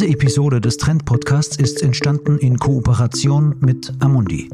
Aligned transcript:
Diese 0.00 0.12
Episode 0.12 0.62
des 0.62 0.78
Trend 0.78 1.04
Podcasts 1.04 1.58
ist 1.58 1.82
entstanden 1.82 2.38
in 2.38 2.56
Kooperation 2.56 3.56
mit 3.60 3.92
Amundi. 3.98 4.48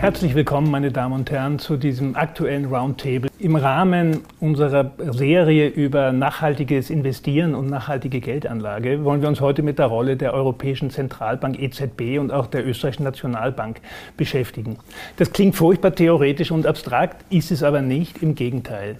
Herzlich 0.00 0.34
willkommen, 0.34 0.70
meine 0.70 0.90
Damen 0.90 1.12
und 1.12 1.30
Herren, 1.30 1.58
zu 1.58 1.76
diesem 1.76 2.16
aktuellen 2.16 2.64
Roundtable. 2.64 3.28
Im 3.38 3.54
Rahmen 3.54 4.22
unserer 4.40 4.92
Serie 5.10 5.68
über 5.68 6.12
nachhaltiges 6.12 6.88
Investieren 6.88 7.54
und 7.54 7.66
nachhaltige 7.66 8.20
Geldanlage 8.20 9.04
wollen 9.04 9.20
wir 9.20 9.28
uns 9.28 9.42
heute 9.42 9.62
mit 9.62 9.78
der 9.78 9.88
Rolle 9.88 10.16
der 10.16 10.32
Europäischen 10.32 10.88
Zentralbank 10.88 11.60
EZB 11.60 12.18
und 12.18 12.32
auch 12.32 12.46
der 12.46 12.66
Österreichischen 12.66 13.02
Nationalbank 13.02 13.82
beschäftigen. 14.16 14.78
Das 15.18 15.32
klingt 15.32 15.54
furchtbar 15.54 15.94
theoretisch 15.94 16.50
und 16.50 16.66
abstrakt, 16.66 17.22
ist 17.28 17.50
es 17.50 17.62
aber 17.62 17.82
nicht, 17.82 18.22
im 18.22 18.34
Gegenteil. 18.34 18.96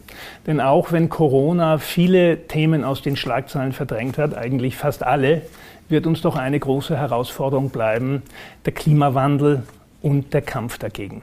Denn 0.46 0.60
auch 0.60 0.92
wenn 0.92 1.08
Corona 1.08 1.78
viele 1.78 2.46
Themen 2.46 2.84
aus 2.84 3.00
den 3.00 3.16
Schlagzeilen 3.16 3.72
verdrängt 3.72 4.18
hat, 4.18 4.36
eigentlich 4.36 4.76
fast 4.76 5.02
alle, 5.02 5.40
wird 5.88 6.06
uns 6.06 6.20
doch 6.20 6.36
eine 6.36 6.60
große 6.60 6.94
Herausforderung 6.94 7.70
bleiben, 7.70 8.20
der 8.66 8.74
Klimawandel 8.74 9.62
und 10.02 10.32
der 10.34 10.42
Kampf 10.42 10.78
dagegen. 10.78 11.22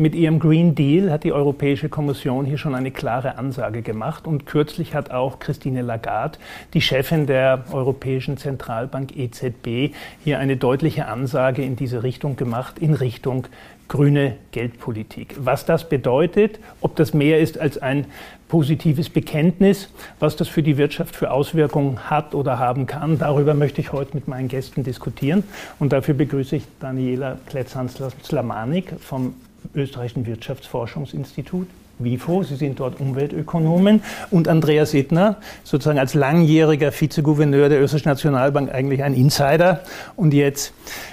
Mit 0.00 0.14
ihrem 0.14 0.38
Green 0.38 0.76
Deal 0.76 1.10
hat 1.10 1.24
die 1.24 1.32
Europäische 1.32 1.88
Kommission 1.88 2.44
hier 2.44 2.56
schon 2.56 2.76
eine 2.76 2.92
klare 2.92 3.36
Ansage 3.36 3.82
gemacht 3.82 4.28
und 4.28 4.46
kürzlich 4.46 4.94
hat 4.94 5.10
auch 5.10 5.40
Christine 5.40 5.82
Lagarde, 5.82 6.38
die 6.72 6.80
Chefin 6.80 7.26
der 7.26 7.64
Europäischen 7.72 8.36
Zentralbank 8.36 9.16
EZB, 9.16 9.92
hier 10.22 10.38
eine 10.38 10.56
deutliche 10.56 11.06
Ansage 11.08 11.62
in 11.62 11.74
diese 11.74 12.04
Richtung 12.04 12.36
gemacht, 12.36 12.78
in 12.78 12.94
Richtung 12.94 13.48
grüne 13.88 14.36
Geldpolitik. 14.52 15.34
Was 15.38 15.64
das 15.64 15.88
bedeutet, 15.88 16.60
ob 16.80 16.96
das 16.96 17.14
mehr 17.14 17.40
ist 17.40 17.58
als 17.58 17.78
ein 17.78 18.06
positives 18.48 19.10
Bekenntnis, 19.10 19.88
was 20.20 20.36
das 20.36 20.48
für 20.48 20.62
die 20.62 20.76
Wirtschaft 20.76 21.16
für 21.16 21.30
Auswirkungen 21.30 22.10
hat 22.10 22.34
oder 22.34 22.58
haben 22.58 22.86
kann, 22.86 23.18
darüber 23.18 23.54
möchte 23.54 23.80
ich 23.80 23.92
heute 23.92 24.14
mit 24.14 24.28
meinen 24.28 24.48
Gästen 24.48 24.84
diskutieren. 24.84 25.44
Und 25.78 25.92
dafür 25.92 26.14
begrüße 26.14 26.56
ich 26.56 26.64
Daniela 26.80 27.38
Kletzans-Slamanik 27.46 28.94
vom 29.00 29.34
Österreichischen 29.74 30.26
Wirtschaftsforschungsinstitut. 30.26 31.68
WIFO, 31.98 32.42
Sie 32.42 32.56
sind 32.56 32.80
dort 32.80 33.00
Umweltökonomen, 33.00 34.02
und 34.30 34.48
Andreas 34.48 34.90
Sittner, 34.90 35.36
sozusagen 35.64 35.98
als 35.98 36.14
langjähriger 36.14 36.92
Vizegouverneur 36.92 37.68
der 37.68 37.80
Österreichischen 37.80 38.08
Nationalbank, 38.08 38.72
eigentlich 38.72 39.02
ein 39.02 39.14
Insider 39.14 39.82
und 40.16 40.34
jetzt 40.34 40.72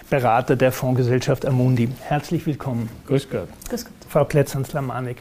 Berater 0.10 0.56
der 0.56 0.72
Fondsgesellschaft 0.72 1.46
Amundi. 1.46 1.90
Herzlich 2.02 2.46
willkommen. 2.46 2.90
Grüß 3.08 3.30
Gott. 3.30 3.48
Grüß 3.70 3.86
Gott. 3.86 3.94
Frau 4.10 4.26
Kletzans-Lamanik. 4.26 5.18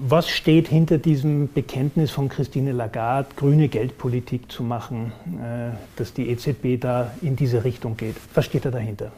Was 0.00 0.28
steht 0.28 0.68
hinter 0.68 0.98
diesem 0.98 1.52
Bekenntnis 1.52 2.12
von 2.12 2.28
Christine 2.28 2.70
Lagarde, 2.70 3.30
grüne 3.34 3.66
Geldpolitik 3.66 4.50
zu 4.50 4.62
machen, 4.62 5.12
äh, 5.26 5.74
dass 5.96 6.14
die 6.14 6.30
EZB 6.30 6.80
da 6.80 7.10
in 7.20 7.34
diese 7.34 7.64
Richtung 7.64 7.96
geht? 7.96 8.14
Was 8.32 8.44
steht 8.44 8.64
da 8.64 8.70
dahinter? 8.70 9.10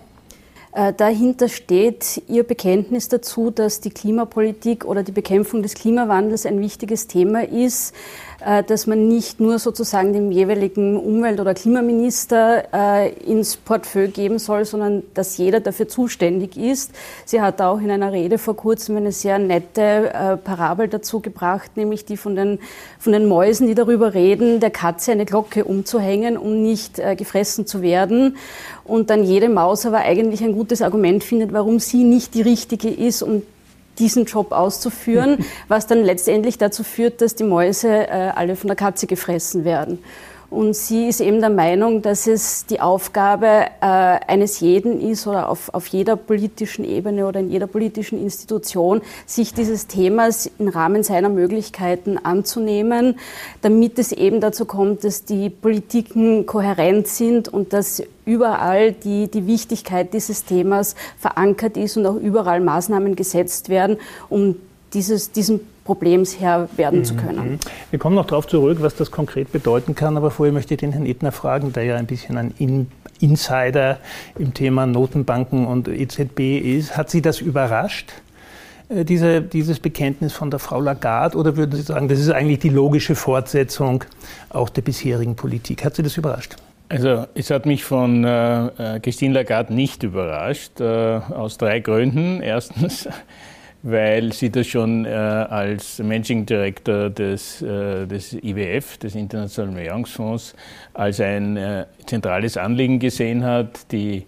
Äh, 0.72 0.92
dahinter 0.92 1.48
steht 1.48 2.22
Ihr 2.28 2.44
Bekenntnis 2.44 3.08
dazu, 3.08 3.50
dass 3.50 3.80
die 3.80 3.90
Klimapolitik 3.90 4.84
oder 4.84 5.02
die 5.02 5.12
Bekämpfung 5.12 5.62
des 5.62 5.74
Klimawandels 5.74 6.46
ein 6.46 6.60
wichtiges 6.60 7.08
Thema 7.08 7.42
ist, 7.42 7.92
dass 8.66 8.86
man 8.86 9.08
nicht 9.08 9.41
nur 9.41 9.58
sozusagen 9.58 10.12
dem 10.12 10.30
jeweiligen 10.30 10.96
Umwelt- 10.96 11.41
oder 11.41 11.55
Klimaminister 11.55 12.64
äh, 12.72 13.12
ins 13.24 13.56
Portfolio 13.56 14.08
geben 14.08 14.38
soll, 14.38 14.64
sondern 14.64 15.02
dass 15.14 15.36
jeder 15.36 15.60
dafür 15.60 15.88
zuständig 15.88 16.56
ist. 16.56 16.92
Sie 17.24 17.41
hat 17.41 17.60
auch 17.60 17.80
in 17.80 17.91
einer 17.91 18.12
Rede 18.12 18.38
vor 18.38 18.56
kurzem 18.56 18.97
eine 18.97 19.12
sehr 19.12 19.38
nette 19.38 20.38
Parabel 20.42 20.88
dazu 20.88 21.20
gebracht, 21.20 21.77
nämlich 21.77 22.05
die 22.05 22.16
von 22.16 22.36
den, 22.36 22.58
von 22.98 23.12
den 23.12 23.27
Mäusen, 23.27 23.66
die 23.66 23.74
darüber 23.74 24.14
reden, 24.14 24.60
der 24.60 24.70
Katze 24.70 25.12
eine 25.12 25.25
Glocke 25.25 25.64
umzuhängen, 25.64 26.36
um 26.36 26.62
nicht 26.62 27.00
gefressen 27.16 27.66
zu 27.66 27.82
werden 27.82 28.36
und 28.84 29.10
dann 29.10 29.25
jede 29.25 29.48
Maus 29.48 29.86
aber 29.86 29.98
eigentlich 29.98 30.42
ein 30.42 30.52
gutes 30.52 30.82
Argument 30.82 31.22
findet, 31.22 31.52
warum 31.52 31.78
sie 31.78 32.04
nicht 32.04 32.34
die 32.34 32.42
richtige 32.42 32.88
ist, 32.91 33.22
um 33.22 33.42
diesen 34.00 34.25
Job 34.25 34.50
auszuführen, 34.53 35.44
was 35.69 35.87
dann 35.87 36.03
letztendlich 36.03 36.59
dazu 36.59 36.83
führt, 36.83 37.21
dass 37.21 37.34
die 37.37 37.44
Mäuse 37.44 38.09
äh, 38.09 38.33
alle 38.34 38.56
von 38.56 38.66
der 38.66 38.77
Katze 38.77 39.06
gefressen 39.06 39.65
werden. 39.65 40.03
Und 40.50 40.75
sie 40.75 41.06
ist 41.06 41.21
eben 41.21 41.38
der 41.38 41.49
Meinung, 41.49 42.03
dass 42.03 42.27
es 42.27 42.66
die 42.66 42.81
Aufgabe 42.81 43.47
äh, 43.47 43.84
eines 43.84 44.59
jeden 44.59 45.00
ist 45.00 45.28
oder 45.28 45.49
auf, 45.49 45.72
auf 45.72 45.87
jeder 45.87 46.16
politischen 46.16 46.84
Ebene 46.84 47.28
oder 47.28 47.38
in 47.38 47.50
jeder 47.50 47.69
politischen 47.69 48.21
Institution, 48.21 49.00
sich 49.27 49.55
dieses 49.55 49.87
Themas 49.87 50.50
im 50.59 50.66
Rahmen 50.66 51.05
seiner 51.05 51.28
Möglichkeiten 51.28 52.19
anzunehmen, 52.19 53.16
damit 53.62 54.00
es 54.00 54.10
eben 54.10 54.41
dazu 54.41 54.65
kommt, 54.65 55.05
dass 55.05 55.25
die 55.25 55.50
Politiken 55.50 56.47
kohärent 56.47 57.06
sind 57.06 57.49
und 57.49 57.72
dass 57.72 58.03
überall 58.25 58.91
die, 58.91 59.28
die 59.28 59.47
Wichtigkeit 59.47 60.12
dieses 60.12 60.44
Themas 60.44 60.97
verankert 61.19 61.77
ist 61.77 61.97
und 61.97 62.06
auch 62.06 62.16
überall 62.16 62.60
Maßnahmen 62.60 63.15
gesetzt 63.15 63.69
werden, 63.69 63.99
um 64.28 64.56
dieses, 64.93 65.33
diesen 65.33 65.61
Problems 65.84 66.39
Herr 66.41 66.69
werden 66.77 67.01
mhm. 67.01 67.05
zu 67.05 67.15
können. 67.17 67.59
Wir 67.91 67.99
kommen 67.99 68.15
noch 68.15 68.27
darauf 68.27 68.47
zurück, 68.47 68.78
was 68.81 68.95
das 68.95 69.11
konkret 69.11 69.53
bedeuten 69.53 69.95
kann, 69.95 70.17
aber 70.17 70.31
vorher 70.31 70.53
möchte 70.53 70.75
ich 70.75 70.81
den 70.81 70.93
Herrn 70.93 71.06
Ettner 71.06 71.33
fragen, 71.33 71.73
der 71.73 71.84
ja 71.84 71.97
ein 71.97 72.06
bisschen 72.06 72.37
ein 72.37 72.55
In 72.59 72.89
Insider 73.21 73.99
im 74.39 74.55
Thema 74.55 74.87
Notenbanken 74.87 75.67
und 75.67 75.89
EZB 75.89 76.59
ist. 76.59 76.97
Hat 76.97 77.11
Sie 77.11 77.23
das 77.23 77.41
überrascht? 77.41 78.12
Äh, 78.89 79.05
diese, 79.05 79.43
dieses 79.43 79.78
Bekenntnis 79.78 80.33
von 80.33 80.51
der 80.51 80.59
Frau 80.59 80.81
Lagarde 80.81 81.37
oder 81.37 81.57
würden 81.57 81.77
Sie 81.77 81.83
sagen, 81.83 82.09
das 82.09 82.19
ist 82.19 82.31
eigentlich 82.31 82.61
die 82.61 82.69
logische 82.69 83.15
Fortsetzung 83.15 84.05
auch 84.51 84.69
der 84.69 84.83
bisherigen 84.83 85.37
Politik? 85.37 85.84
Hat 85.84 85.97
Sie 85.97 86.03
das 86.03 86.17
überrascht? 86.17 86.57
Also 86.89 87.27
es 87.34 87.51
hat 87.51 87.67
mich 87.67 87.84
von 87.84 88.25
äh, 88.25 88.67
äh 88.67 89.01
Christine 89.01 89.34
Lagarde 89.34 89.72
nicht 89.72 90.03
überrascht, 90.03 90.81
äh, 90.81 90.84
aus 90.84 91.57
drei 91.57 91.78
Gründen. 91.78 92.41
Erstens, 92.43 93.09
weil 93.82 94.32
sie 94.32 94.50
das 94.50 94.66
schon 94.66 95.04
äh, 95.04 95.08
als 95.08 95.98
Managing 95.98 96.44
Director 96.44 97.10
des, 97.10 97.62
äh, 97.62 98.06
des 98.06 98.34
IWF, 98.34 98.98
des 98.98 99.14
Internationalen 99.14 99.76
Währungsfonds, 99.76 100.54
als 100.94 101.20
ein 101.20 101.56
äh, 101.56 101.86
zentrales 102.06 102.56
Anliegen 102.56 102.98
gesehen 102.98 103.44
hat, 103.44 103.91
die 103.92 104.26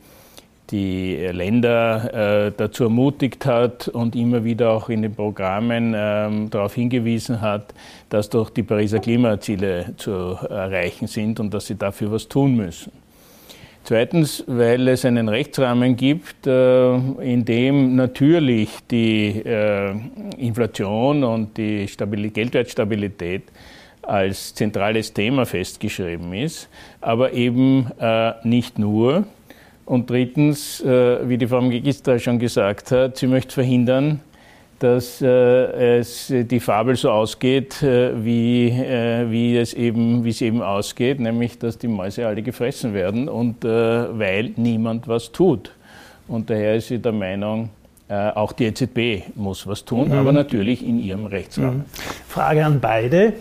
die 0.70 1.16
Länder 1.16 2.46
äh, 2.46 2.52
dazu 2.56 2.84
ermutigt 2.84 3.44
hat 3.44 3.88
und 3.88 4.16
immer 4.16 4.42
wieder 4.42 4.70
auch 4.70 4.88
in 4.88 5.02
den 5.02 5.14
Programmen 5.14 5.92
ähm, 5.94 6.48
darauf 6.48 6.74
hingewiesen 6.74 7.42
hat, 7.42 7.74
dass 8.08 8.30
doch 8.30 8.48
die 8.48 8.62
Pariser 8.62 8.98
Klimaziele 8.98 9.92
zu 9.98 10.10
erreichen 10.48 11.08
sind 11.08 11.40
und 11.40 11.52
dass 11.52 11.66
sie 11.66 11.76
dafür 11.76 12.10
was 12.12 12.26
tun 12.26 12.56
müssen. 12.56 13.01
Zweitens, 13.84 14.44
weil 14.47 14.87
es 14.87 15.04
einen 15.04 15.28
Rechtsrahmen 15.28 15.97
gibt, 15.97 16.47
äh, 16.47 16.94
in 16.94 17.44
dem 17.44 17.97
natürlich 17.97 18.70
die 18.88 19.43
äh, 19.44 19.93
Inflation 20.38 21.25
und 21.25 21.59
die 21.59 21.87
Geldwertstabilität 22.32 23.43
als 24.03 24.54
zentrales 24.54 25.12
Thema 25.12 25.47
festgeschrieben 25.47 26.32
ist, 26.32 26.69
aber 27.00 27.32
eben 27.32 27.91
äh, 27.98 28.34
nicht 28.44 28.78
nur. 28.78 29.25
Und 29.84 30.09
drittens, 30.09 30.81
wie 30.82 31.37
die 31.37 31.47
Frau 31.47 31.60
Magister 31.60 32.19
schon 32.20 32.38
gesagt 32.38 32.93
hat, 32.93 33.16
sie 33.16 33.26
möchte 33.26 33.53
verhindern, 33.53 34.20
dass 34.82 35.22
äh, 35.22 35.98
es 35.98 36.26
die 36.28 36.59
Fabel 36.59 36.97
so 36.97 37.10
ausgeht, 37.10 37.82
äh, 37.82 38.25
wie, 38.25 38.69
äh, 38.70 39.31
wie, 39.31 39.56
es 39.56 39.75
eben, 39.75 40.25
wie 40.25 40.31
es 40.31 40.41
eben 40.41 40.60
ausgeht, 40.60 41.20
nämlich 41.20 41.59
dass 41.59 41.78
die 41.78 41.88
Mäuse 41.88 42.26
alle 42.26 42.43
gefressen 42.43 42.93
werden 42.93 43.28
und 43.28 43.65
äh, 43.65 43.69
weil 43.69 44.53
niemand 44.56 45.06
was 45.06 45.31
tut. 45.31 45.72
Und 46.26 46.50
daher 46.50 46.76
ist 46.76 46.88
sie 46.88 46.98
der 46.98 47.12
Meinung, 47.12 47.70
äh, 48.09 48.31
auch 48.31 48.53
die 48.53 48.65
EZB 48.65 49.34
muss 49.37 49.66
was 49.66 49.84
tun, 49.84 50.09
mhm. 50.09 50.15
aber 50.15 50.32
natürlich 50.32 50.84
in 50.84 50.99
ihrem 50.99 51.26
Rechtsrahmen. 51.26 51.78
Mhm. 51.78 51.84
Frage 52.28 52.64
an 52.64 52.81
beide. 52.81 53.34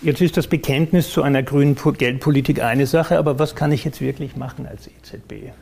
Jetzt 0.00 0.20
ist 0.20 0.36
das 0.36 0.46
Bekenntnis 0.46 1.10
zu 1.10 1.22
einer 1.22 1.42
grünen 1.42 1.76
Geldpolitik 1.76 2.62
eine 2.62 2.86
Sache, 2.86 3.18
aber 3.18 3.38
was 3.38 3.56
kann 3.56 3.72
ich 3.72 3.84
jetzt 3.84 4.00
wirklich 4.00 4.36
machen 4.36 4.66
als 4.66 4.86
EZB? 4.86 5.52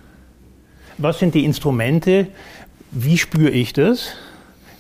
Was 0.99 1.19
sind 1.19 1.35
die 1.35 1.44
Instrumente? 1.44 2.26
Wie 2.91 3.17
spüre 3.17 3.50
ich 3.50 3.73
das? 3.73 4.14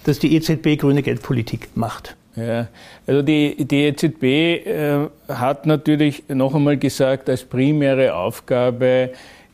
Dass 0.04 0.18
die 0.18 0.34
EZB 0.34 0.78
grüne 0.78 1.02
Geldpolitik 1.02 1.68
macht. 1.74 2.16
Ja, 2.36 2.68
also 3.06 3.22
die, 3.22 3.64
die 3.64 3.84
EZB 3.86 4.22
äh, 4.24 5.08
hat 5.28 5.66
natürlich 5.66 6.22
noch 6.28 6.54
einmal 6.54 6.76
gesagt, 6.76 7.28
als 7.28 7.44
primäre 7.44 8.14
Aufgabe, 8.14 9.10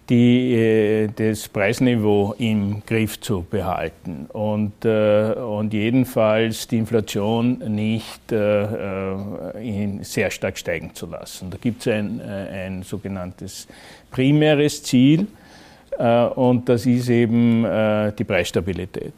die, 0.08 0.54
äh, 0.54 1.08
das 1.14 1.48
Preisniveau 1.48 2.34
im 2.38 2.82
Griff 2.86 3.20
zu 3.20 3.44
behalten 3.48 4.26
und, 4.32 4.84
äh, 4.84 5.32
und 5.32 5.72
jedenfalls 5.72 6.68
die 6.68 6.78
Inflation 6.78 7.58
nicht 7.66 8.30
äh, 8.30 8.62
äh 8.62 10.02
sehr 10.02 10.30
stark 10.30 10.58
steigen 10.58 10.94
zu 10.94 11.06
lassen. 11.06 11.50
Da 11.50 11.56
gibt 11.60 11.80
es 11.80 11.92
ein, 11.92 12.20
äh, 12.20 12.66
ein 12.66 12.82
sogenanntes 12.82 13.66
primäres 14.10 14.82
Ziel 14.82 15.26
äh, 15.98 16.24
und 16.26 16.68
das 16.68 16.86
ist 16.86 17.08
eben 17.08 17.64
die 18.16 18.24
Preisstabilität. 18.24 19.14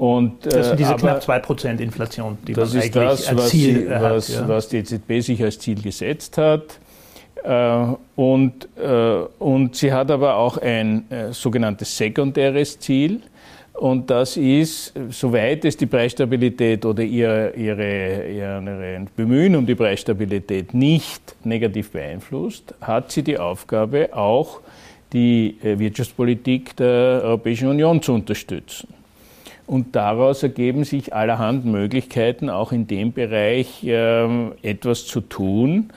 Und, 0.00 0.46
das 0.46 0.68
sind 0.68 0.80
diese 0.80 0.94
knapp 0.94 1.20
2% 1.20 1.78
Inflation, 1.78 2.38
die 2.48 2.54
das 2.54 2.72
man 2.72 2.82
ist 2.82 2.96
das, 2.96 3.28
als 3.28 3.36
was 3.36 3.48
Ziel 3.50 3.86
sie, 3.86 3.94
hat. 3.94 4.02
Was, 4.02 4.34
ja. 4.34 4.48
was 4.48 4.68
die 4.68 4.78
EZB 4.78 5.20
sich 5.20 5.42
als 5.44 5.58
Ziel 5.58 5.82
gesetzt 5.82 6.38
hat. 6.38 6.80
Und, 8.16 8.68
und 9.38 9.76
sie 9.76 9.92
hat 9.92 10.10
aber 10.10 10.36
auch 10.36 10.56
ein 10.56 11.04
sogenanntes 11.32 11.94
sekundäres 11.94 12.78
Ziel. 12.78 13.20
Und 13.74 14.08
das 14.08 14.38
ist, 14.38 14.94
soweit 15.10 15.66
es 15.66 15.76
die 15.76 15.84
Preisstabilität 15.84 16.86
oder 16.86 17.02
ihre, 17.02 17.50
ihre, 17.50 18.26
ihre 18.26 19.04
Bemühen 19.14 19.54
um 19.54 19.66
die 19.66 19.74
Preisstabilität 19.74 20.72
nicht 20.72 21.36
negativ 21.44 21.90
beeinflusst, 21.90 22.74
hat 22.80 23.12
sie 23.12 23.22
die 23.22 23.36
Aufgabe, 23.36 24.08
auch 24.16 24.60
die 25.12 25.58
Wirtschaftspolitik 25.62 26.74
der 26.76 27.20
Europäischen 27.22 27.68
Union 27.68 28.00
zu 28.00 28.14
unterstützen. 28.14 28.99
Und 29.70 29.94
daraus 29.94 30.42
ergeben 30.42 30.82
sich 30.82 31.14
allerhand 31.14 31.64
Möglichkeiten, 31.64 32.50
auch 32.50 32.72
in 32.72 32.88
dem 32.88 33.12
Bereich 33.12 33.84
äh, 33.84 34.48
etwas 34.62 35.06
zu 35.06 35.20
tun. 35.20 35.92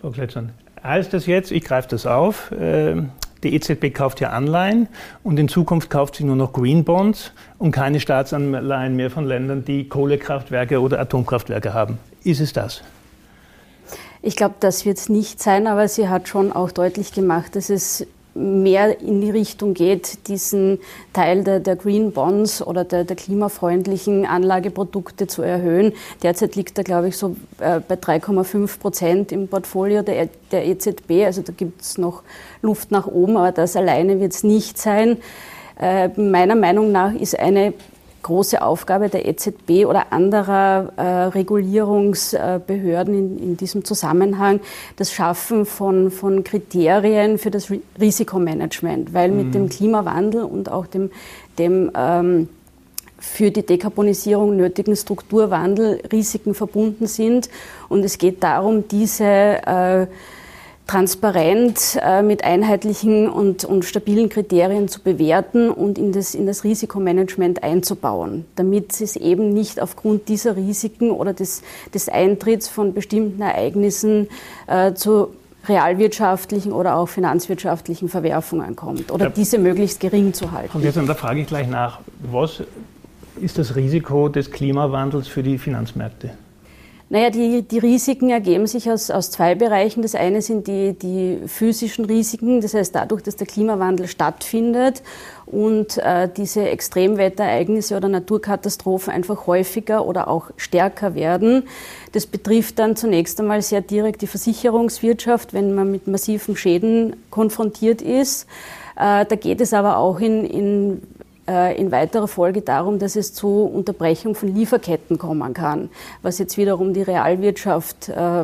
Frau 0.00 0.08
Kletschern, 0.08 0.52
heißt 0.82 1.12
das 1.12 1.26
jetzt, 1.26 1.52
ich 1.52 1.64
greife 1.64 1.86
das 1.90 2.06
auf, 2.06 2.50
äh, 2.52 3.02
die 3.42 3.54
EZB 3.54 3.92
kauft 3.92 4.22
ja 4.22 4.30
Anleihen 4.30 4.88
und 5.22 5.38
in 5.38 5.48
Zukunft 5.48 5.90
kauft 5.90 6.16
sie 6.16 6.24
nur 6.24 6.36
noch 6.36 6.54
Green 6.54 6.82
Bonds 6.82 7.32
und 7.58 7.72
keine 7.72 8.00
Staatsanleihen 8.00 8.96
mehr 8.96 9.10
von 9.10 9.26
Ländern, 9.26 9.66
die 9.66 9.86
Kohlekraftwerke 9.86 10.80
oder 10.80 10.98
Atomkraftwerke 10.98 11.74
haben. 11.74 11.98
Ist 12.22 12.40
es 12.40 12.54
das? 12.54 12.80
Ich 14.22 14.34
glaube, 14.34 14.54
das 14.60 14.86
wird 14.86 14.96
es 14.96 15.10
nicht 15.10 15.42
sein, 15.42 15.66
aber 15.66 15.88
sie 15.88 16.08
hat 16.08 16.26
schon 16.26 16.52
auch 16.52 16.72
deutlich 16.72 17.12
gemacht, 17.12 17.54
dass 17.54 17.68
es 17.68 18.06
mehr 18.34 19.00
in 19.00 19.20
die 19.20 19.30
Richtung 19.30 19.74
geht, 19.74 20.28
diesen 20.28 20.80
Teil 21.12 21.44
der, 21.44 21.60
der 21.60 21.76
Green 21.76 22.12
Bonds 22.12 22.60
oder 22.60 22.84
der, 22.84 23.04
der, 23.04 23.16
klimafreundlichen 23.16 24.26
Anlageprodukte 24.26 25.26
zu 25.26 25.42
erhöhen. 25.42 25.92
Derzeit 26.22 26.56
liegt 26.56 26.76
er, 26.78 26.84
glaube 26.84 27.08
ich, 27.08 27.16
so 27.16 27.36
äh, 27.60 27.80
bei 27.80 27.94
3,5 27.94 28.78
Prozent 28.78 29.32
im 29.32 29.48
Portfolio 29.48 30.02
der, 30.02 30.28
der 30.50 30.66
EZB. 30.66 31.24
Also 31.24 31.42
da 31.42 31.52
gibt 31.52 31.82
es 31.82 31.96
noch 31.96 32.22
Luft 32.60 32.90
nach 32.90 33.06
oben, 33.06 33.36
aber 33.36 33.52
das 33.52 33.76
alleine 33.76 34.20
wird 34.20 34.32
es 34.32 34.42
nicht 34.42 34.78
sein. 34.78 35.18
Äh, 35.80 36.08
meiner 36.20 36.56
Meinung 36.56 36.92
nach 36.92 37.14
ist 37.14 37.38
eine 37.38 37.72
große 38.24 38.60
Aufgabe 38.60 39.08
der 39.08 39.28
EZB 39.28 39.86
oder 39.86 40.12
anderer 40.12 40.92
äh, 40.96 41.02
Regulierungsbehörden 41.02 43.14
in, 43.14 43.38
in, 43.38 43.56
diesem 43.56 43.84
Zusammenhang 43.84 44.58
das 44.96 45.12
Schaffen 45.12 45.64
von, 45.64 46.10
von 46.10 46.42
Kriterien 46.42 47.38
für 47.38 47.52
das 47.52 47.68
Risikomanagement, 48.00 49.14
weil 49.14 49.30
mhm. 49.30 49.36
mit 49.36 49.54
dem 49.54 49.68
Klimawandel 49.68 50.42
und 50.42 50.68
auch 50.68 50.88
dem, 50.88 51.12
dem 51.58 51.92
ähm, 51.94 52.48
für 53.18 53.50
die 53.50 53.64
Dekarbonisierung 53.64 54.56
nötigen 54.56 54.96
Strukturwandel 54.96 56.02
Risiken 56.12 56.54
verbunden 56.54 57.06
sind. 57.06 57.48
Und 57.88 58.04
es 58.04 58.18
geht 58.18 58.42
darum, 58.42 58.86
diese 58.88 59.24
äh, 59.24 60.06
transparent 60.86 61.98
äh, 62.02 62.22
mit 62.22 62.44
einheitlichen 62.44 63.28
und, 63.28 63.64
und 63.64 63.84
stabilen 63.84 64.28
Kriterien 64.28 64.88
zu 64.88 65.00
bewerten 65.00 65.70
und 65.70 65.98
in 65.98 66.12
das, 66.12 66.34
in 66.34 66.46
das 66.46 66.62
Risikomanagement 66.62 67.62
einzubauen, 67.62 68.44
damit 68.56 69.00
es 69.00 69.16
eben 69.16 69.54
nicht 69.54 69.80
aufgrund 69.80 70.28
dieser 70.28 70.56
Risiken 70.56 71.10
oder 71.10 71.32
des, 71.32 71.62
des 71.94 72.08
Eintritts 72.08 72.68
von 72.68 72.92
bestimmten 72.92 73.40
Ereignissen 73.40 74.28
äh, 74.66 74.92
zu 74.92 75.28
realwirtschaftlichen 75.66 76.72
oder 76.72 76.96
auch 76.96 77.08
finanzwirtschaftlichen 77.08 78.10
Verwerfungen 78.10 78.76
kommt 78.76 79.10
oder 79.10 79.26
ja. 79.26 79.32
diese 79.34 79.58
möglichst 79.58 80.00
gering 80.00 80.34
zu 80.34 80.52
halten. 80.52 80.76
Und 80.76 80.84
jetzt, 80.84 80.98
und 80.98 81.06
da 81.06 81.14
frage 81.14 81.40
ich 81.40 81.46
gleich 81.46 81.68
nach, 81.68 82.00
was 82.20 82.62
ist 83.40 83.56
das 83.56 83.74
Risiko 83.74 84.28
des 84.28 84.50
Klimawandels 84.50 85.28
für 85.28 85.42
die 85.42 85.56
Finanzmärkte? 85.56 86.32
Naja, 87.10 87.28
die, 87.28 87.62
die 87.62 87.78
Risiken 87.78 88.30
ergeben 88.30 88.66
sich 88.66 88.90
aus, 88.90 89.10
aus 89.10 89.30
zwei 89.30 89.54
Bereichen. 89.54 90.00
Das 90.02 90.14
eine 90.14 90.40
sind 90.40 90.66
die, 90.66 90.94
die 90.94 91.38
physischen 91.46 92.06
Risiken, 92.06 92.60
das 92.60 92.72
heißt 92.72 92.94
dadurch, 92.94 93.22
dass 93.22 93.36
der 93.36 93.46
Klimawandel 93.46 94.08
stattfindet 94.08 95.02
und 95.44 95.98
äh, 95.98 96.28
diese 96.34 96.66
Extremwetterereignisse 96.68 97.96
oder 97.96 98.08
Naturkatastrophen 98.08 99.12
einfach 99.12 99.46
häufiger 99.46 100.06
oder 100.06 100.28
auch 100.28 100.50
stärker 100.56 101.14
werden. 101.14 101.64
Das 102.12 102.26
betrifft 102.26 102.78
dann 102.78 102.96
zunächst 102.96 103.38
einmal 103.38 103.60
sehr 103.60 103.82
direkt 103.82 104.22
die 104.22 104.26
Versicherungswirtschaft, 104.26 105.52
wenn 105.52 105.74
man 105.74 105.90
mit 105.90 106.06
massiven 106.06 106.56
Schäden 106.56 107.16
konfrontiert 107.30 108.00
ist. 108.00 108.46
Äh, 108.96 109.26
da 109.26 109.36
geht 109.36 109.60
es 109.60 109.74
aber 109.74 109.98
auch 109.98 110.20
in, 110.20 110.44
in 110.46 111.02
in 111.46 111.92
weiterer 111.92 112.26
Folge 112.26 112.62
darum, 112.62 112.98
dass 112.98 113.16
es 113.16 113.34
zu 113.34 113.64
Unterbrechung 113.64 114.34
von 114.34 114.54
Lieferketten 114.54 115.18
kommen 115.18 115.52
kann, 115.52 115.90
was 116.22 116.38
jetzt 116.38 116.56
wiederum 116.56 116.94
die 116.94 117.02
Realwirtschaft 117.02 118.08
äh, 118.08 118.40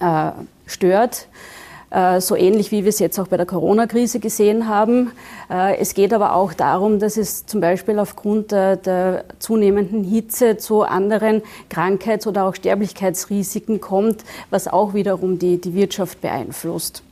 äh, 0.00 0.32
stört. 0.66 1.28
So 2.20 2.36
ähnlich 2.36 2.70
wie 2.70 2.84
wir 2.84 2.88
es 2.88 3.00
jetzt 3.00 3.20
auch 3.20 3.28
bei 3.28 3.36
der 3.36 3.44
Corona-Krise 3.44 4.18
gesehen 4.18 4.66
haben. 4.66 5.12
Es 5.50 5.92
geht 5.92 6.14
aber 6.14 6.34
auch 6.34 6.54
darum, 6.54 6.98
dass 6.98 7.18
es 7.18 7.44
zum 7.44 7.60
Beispiel 7.60 7.98
aufgrund 7.98 8.50
der, 8.50 8.76
der 8.76 9.24
zunehmenden 9.40 10.02
Hitze 10.02 10.56
zu 10.56 10.84
anderen 10.84 11.42
Krankheits- 11.68 12.26
oder 12.26 12.46
auch 12.46 12.54
Sterblichkeitsrisiken 12.54 13.82
kommt, 13.82 14.24
was 14.48 14.68
auch 14.68 14.94
wiederum 14.94 15.38
die, 15.38 15.60
die 15.60 15.74
Wirtschaft 15.74 16.22
beeinflusst. 16.22 17.02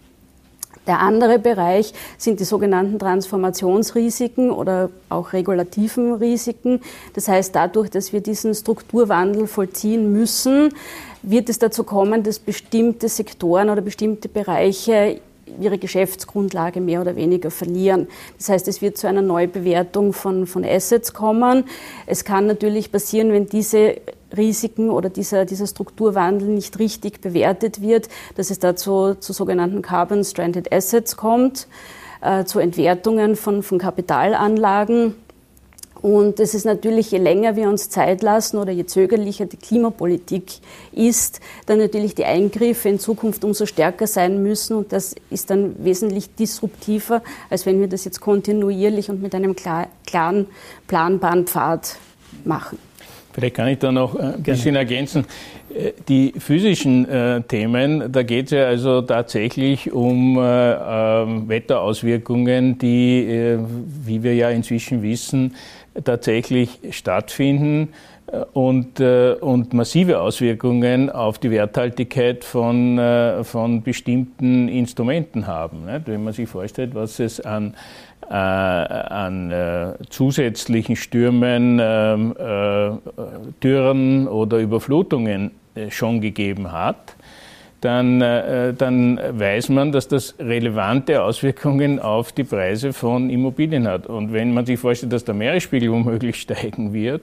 Der 0.87 1.00
andere 1.00 1.38
Bereich 1.38 1.93
sind 2.17 2.40
die 2.40 2.44
sogenannten 2.44 2.99
Transformationsrisiken 2.99 4.50
oder 4.50 4.90
auch 5.08 5.32
regulativen 5.32 6.14
Risiken. 6.14 6.81
Das 7.14 7.28
heißt, 7.28 7.55
dadurch, 7.55 7.90
dass 7.90 8.12
wir 8.12 8.20
diesen 8.20 8.55
Strukturwandel 8.55 9.46
vollziehen 9.46 10.12
müssen, 10.12 10.75
wird 11.22 11.49
es 11.49 11.58
dazu 11.58 11.84
kommen, 11.84 12.22
dass 12.22 12.38
bestimmte 12.38 13.08
Sektoren 13.08 13.69
oder 13.69 13.82
bestimmte 13.82 14.28
Bereiche 14.28 15.20
ihre 15.61 15.79
Geschäftsgrundlage 15.79 16.81
mehr 16.81 17.00
oder 17.00 17.17
weniger 17.17 17.50
verlieren. 17.50 18.08
Das 18.38 18.49
heißt, 18.49 18.69
es 18.69 18.82
wird 18.82 18.99
zu 18.99 19.06
einer 19.08 19.23
Neubewertung 19.23 20.12
von, 20.12 20.47
von 20.47 20.64
Assets 20.64 21.12
kommen. 21.12 21.64
Es 22.06 22.25
kann 22.25 22.47
natürlich 22.47 22.93
passieren, 22.93 23.32
wenn 23.32 23.47
diese 23.47 23.97
Risiken 24.37 24.91
oder 24.91 25.11
dieser, 25.11 25.44
dieser 25.44 25.67
Strukturwandel 25.67 26.49
nicht 26.49 26.79
richtig 26.79 27.20
bewertet 27.20 27.81
wird, 27.81 28.08
dass 28.37 28.50
es 28.50 28.58
dazu 28.58 29.14
zu 29.14 29.32
sogenannten 29.32 29.82
Carbon 29.82 30.25
Stranded 30.25 30.73
Assets 30.73 31.17
kommt, 31.17 31.67
äh, 32.20 32.44
zu 32.44 32.58
Entwertungen 32.58 33.37
von, 33.37 33.62
von 33.62 33.79
Kapitalanlagen. 33.79 35.14
Und 36.02 36.41
es 36.41 36.55
ist 36.55 36.64
natürlich, 36.64 37.11
je 37.11 37.19
länger 37.19 37.56
wir 37.56 37.69
uns 37.69 37.91
Zeit 37.91 38.23
lassen 38.23 38.56
oder 38.56 38.73
je 38.73 38.87
zögerlicher 38.87 39.47
die 39.47 39.58
Klimapolitik 39.58 40.44
ist, 40.93 41.41
dann 41.67 41.79
natürlich 41.79 42.14
die 42.14 42.25
Eingriffe 42.25 42.88
in 42.88 42.99
Zukunft 42.99 43.44
umso 43.44 43.67
stärker 43.67 44.06
sein 44.06 44.43
müssen. 44.43 44.76
Und 44.76 44.93
das 44.93 45.14
ist 45.31 45.51
dann 45.51 45.74
wesentlich 45.84 46.34
disruptiver, 46.34 47.22
als 47.51 47.67
wenn 47.67 47.81
wir 47.81 47.89
das 47.89 48.05
jetzt 48.05 48.20
kontinuierlich 48.20 49.10
und 49.10 49.20
mit 49.20 49.34
einem 49.34 49.55
klar, 49.55 49.89
klaren, 50.06 50.46
planbaren 50.86 51.46
Pfad 51.46 51.96
machen. 52.44 52.79
Vielleicht 53.32 53.55
kann 53.55 53.69
ich 53.69 53.79
da 53.79 53.93
noch 53.93 54.17
ein 54.17 54.43
bisschen 54.43 54.74
ergänzen. 54.74 55.24
Äh, 55.72 55.93
die 56.08 56.32
physischen 56.36 57.08
äh, 57.08 57.43
Themen, 57.43 58.10
da 58.10 58.22
geht 58.22 58.46
es 58.46 58.51
ja 58.51 58.65
also 58.65 59.03
tatsächlich 59.03 59.93
um 59.93 60.36
äh, 60.36 60.72
äh, 60.72 61.48
Wetterauswirkungen, 61.48 62.79
die, 62.79 63.24
äh, 63.24 63.58
wie 64.05 64.22
wir 64.22 64.34
ja 64.34 64.51
inzwischen 64.51 65.03
wissen, 65.03 65.55
tatsächlich 66.05 66.79
stattfinden 66.91 67.93
äh, 68.27 68.39
und, 68.53 69.01
und 69.01 69.73
massive 69.73 70.20
Auswirkungen 70.20 71.11
auf 71.11 71.39
die 71.39 71.51
Werthaltigkeit 71.51 72.44
von, 72.44 73.01
von 73.43 73.82
bestimmten 73.82 74.69
Instrumenten 74.69 75.47
haben. 75.47 75.87
Wenn 76.05 76.25
man 76.25 76.32
sich 76.32 76.49
vorstellt, 76.49 76.94
was 76.94 77.19
es 77.19 77.41
an 77.41 77.75
äh, 78.31 78.35
an 78.35 79.51
äh, 79.51 79.94
zusätzlichen 80.09 80.94
Stürmen, 80.94 81.81
ähm, 81.82 82.37
äh, 82.39 82.91
Dürren 83.61 84.29
oder 84.29 84.59
Überflutungen 84.59 85.51
schon 85.89 86.20
gegeben 86.20 86.70
hat, 86.70 87.17
dann, 87.81 88.20
dann 88.20 89.19
weiß 89.32 89.70
man, 89.70 89.93
dass 89.93 90.08
das 90.08 90.34
relevante 90.39 91.22
Auswirkungen 91.22 91.99
auf 91.99 92.32
die 92.32 92.44
Preise 92.44 92.93
von 92.93 93.31
Immobilien 93.31 93.89
hat. 93.89 94.06
Und 94.06 94.32
wenn 94.32 94.53
man 94.53 94.67
sich 94.67 94.79
vorstellt, 94.79 95.13
dass 95.13 95.25
der 95.25 95.34
Meeresspiegel 95.34 95.91
womöglich 95.91 96.37
steigen 96.41 96.93
wird, 96.93 97.22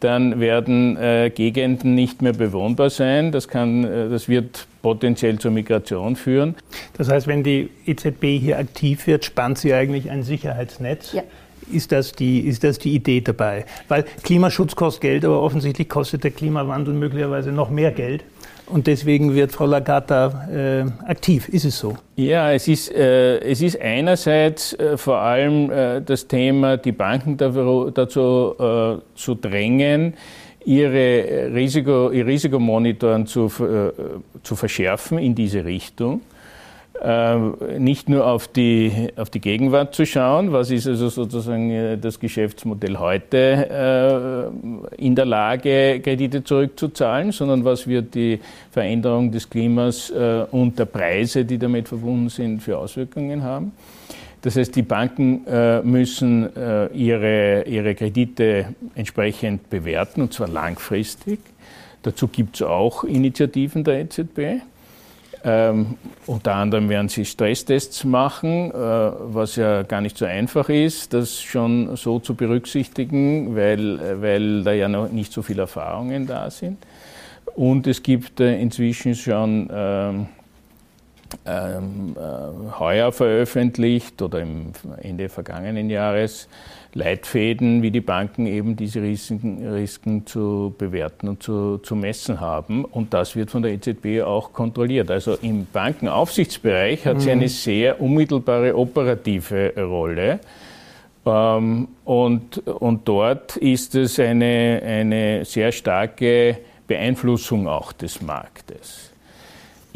dann 0.00 0.38
werden 0.38 0.96
äh, 0.96 1.30
Gegenden 1.34 1.94
nicht 1.94 2.22
mehr 2.22 2.32
bewohnbar 2.32 2.90
sein. 2.90 3.32
Das, 3.32 3.48
kann, 3.48 3.84
äh, 3.84 4.08
das 4.08 4.28
wird 4.28 4.66
potenziell 4.82 5.38
zur 5.38 5.50
Migration 5.50 6.16
führen. 6.16 6.54
Das 6.96 7.08
heißt, 7.08 7.26
wenn 7.26 7.42
die 7.42 7.70
EZB 7.86 8.38
hier 8.40 8.58
aktiv 8.58 9.06
wird, 9.06 9.24
spannt 9.24 9.58
sie 9.58 9.74
eigentlich 9.74 10.10
ein 10.10 10.22
Sicherheitsnetz. 10.22 11.14
Ja. 11.14 11.22
Ist 11.70 11.92
das, 11.92 12.12
die, 12.12 12.40
ist 12.40 12.64
das 12.64 12.78
die 12.78 12.94
Idee 12.94 13.20
dabei? 13.20 13.66
Weil 13.88 14.04
Klimaschutz 14.22 14.74
kostet 14.74 15.02
Geld, 15.02 15.24
aber 15.24 15.42
offensichtlich 15.42 15.88
kostet 15.88 16.24
der 16.24 16.30
Klimawandel 16.30 16.94
möglicherweise 16.94 17.52
noch 17.52 17.68
mehr 17.68 17.90
Geld. 17.90 18.24
Und 18.68 18.86
deswegen 18.86 19.34
wird 19.34 19.52
Frau 19.52 19.66
Lagarde 19.66 20.92
äh, 21.02 21.10
aktiv. 21.10 21.48
Ist 21.48 21.64
es 21.64 21.78
so? 21.78 21.96
Ja, 22.16 22.52
es 22.52 22.68
ist, 22.68 22.92
äh, 22.92 23.38
es 23.38 23.62
ist 23.62 23.80
einerseits 23.80 24.74
äh, 24.74 24.96
vor 24.98 25.18
allem 25.18 25.70
äh, 25.70 26.02
das 26.02 26.28
Thema, 26.28 26.76
die 26.76 26.92
Banken 26.92 27.36
dazu, 27.36 27.90
dazu 27.90 28.54
äh, 28.58 28.98
zu 29.14 29.34
drängen, 29.34 30.14
ihre 30.64 31.50
Risiko, 31.54 32.10
ihr 32.10 32.26
Risikomonitoren 32.26 33.26
zu, 33.26 33.46
äh, 33.46 33.92
zu 34.42 34.54
verschärfen 34.54 35.18
in 35.18 35.34
diese 35.34 35.64
Richtung. 35.64 36.20
Äh, 37.00 37.78
nicht 37.78 38.08
nur 38.08 38.26
auf 38.26 38.48
die, 38.48 39.10
auf 39.14 39.30
die 39.30 39.40
Gegenwart 39.40 39.94
zu 39.94 40.04
schauen, 40.04 40.52
was 40.52 40.72
ist 40.72 40.88
also 40.88 41.08
sozusagen 41.08 41.70
äh, 41.70 41.96
das 41.96 42.18
Geschäftsmodell 42.18 42.96
heute 42.96 44.50
äh, 44.98 45.04
in 45.04 45.14
der 45.14 45.24
Lage, 45.24 46.00
Kredite 46.00 46.42
zurückzuzahlen, 46.42 47.30
sondern 47.30 47.64
was 47.64 47.86
wird 47.86 48.16
die 48.16 48.40
Veränderung 48.72 49.30
des 49.30 49.48
Klimas 49.48 50.12
und 50.50 50.78
der 50.78 50.84
Preise, 50.84 51.44
die 51.44 51.58
damit 51.58 51.88
verbunden 51.88 52.28
sind, 52.28 52.62
für 52.62 52.78
Auswirkungen 52.78 53.42
haben. 53.42 53.72
Das 54.42 54.56
heißt, 54.56 54.74
die 54.74 54.82
Banken 54.82 55.42
müssen 55.82 56.48
ihre, 56.94 57.64
ihre 57.64 57.94
Kredite 57.94 58.66
entsprechend 58.94 59.68
bewerten, 59.70 60.22
und 60.22 60.32
zwar 60.32 60.48
langfristig. 60.48 61.40
Dazu 62.02 62.28
gibt 62.28 62.56
es 62.56 62.62
auch 62.62 63.04
Initiativen 63.04 63.84
der 63.84 64.00
EZB. 64.00 64.62
Ähm, 65.44 65.96
unter 66.26 66.54
anderem 66.54 66.88
werden 66.88 67.08
sie 67.08 67.24
Stresstests 67.24 68.04
machen, 68.04 68.70
äh, 68.70 68.74
was 68.74 69.56
ja 69.56 69.82
gar 69.82 70.00
nicht 70.00 70.18
so 70.18 70.24
einfach 70.24 70.68
ist, 70.68 71.14
das 71.14 71.40
schon 71.40 71.96
so 71.96 72.18
zu 72.18 72.34
berücksichtigen, 72.34 73.54
weil, 73.54 74.20
weil 74.20 74.64
da 74.64 74.72
ja 74.72 74.88
noch 74.88 75.10
nicht 75.10 75.32
so 75.32 75.42
viele 75.42 75.62
Erfahrungen 75.62 76.26
da 76.26 76.50
sind. 76.50 76.78
Und 77.54 77.86
es 77.86 78.02
gibt 78.02 78.40
äh, 78.40 78.60
inzwischen 78.60 79.14
schon 79.14 79.68
ähm, 79.72 80.26
ähm, 81.44 82.16
äh, 82.16 82.78
heuer 82.78 83.12
veröffentlicht 83.12 84.20
oder 84.22 84.40
im 84.40 84.72
Ende 85.00 85.28
vergangenen 85.28 85.90
Jahres 85.90 86.48
Leitfäden, 86.98 87.80
wie 87.82 87.90
die 87.90 88.00
Banken 88.00 88.46
eben 88.46 88.76
diese 88.76 89.00
Risiken, 89.00 89.66
Risiken 89.66 90.26
zu 90.26 90.74
bewerten 90.76 91.28
und 91.28 91.42
zu, 91.42 91.78
zu, 91.78 91.94
messen 91.94 92.40
haben. 92.40 92.84
Und 92.84 93.14
das 93.14 93.36
wird 93.36 93.50
von 93.50 93.62
der 93.62 93.72
EZB 93.72 94.22
auch 94.22 94.52
kontrolliert. 94.52 95.10
Also 95.10 95.34
im 95.40 95.66
Bankenaufsichtsbereich 95.72 97.06
hat 97.06 97.16
mhm. 97.16 97.20
sie 97.20 97.30
eine 97.30 97.48
sehr 97.48 98.00
unmittelbare 98.00 98.76
operative 98.76 99.72
Rolle. 99.78 100.40
Ähm, 101.24 101.88
und, 102.04 102.58
und 102.66 103.06
dort 103.06 103.56
ist 103.56 103.94
es 103.94 104.18
eine, 104.18 104.82
eine 104.84 105.44
sehr 105.44 105.70
starke 105.70 106.58
Beeinflussung 106.86 107.68
auch 107.68 107.92
des 107.92 108.20
Marktes. 108.20 109.12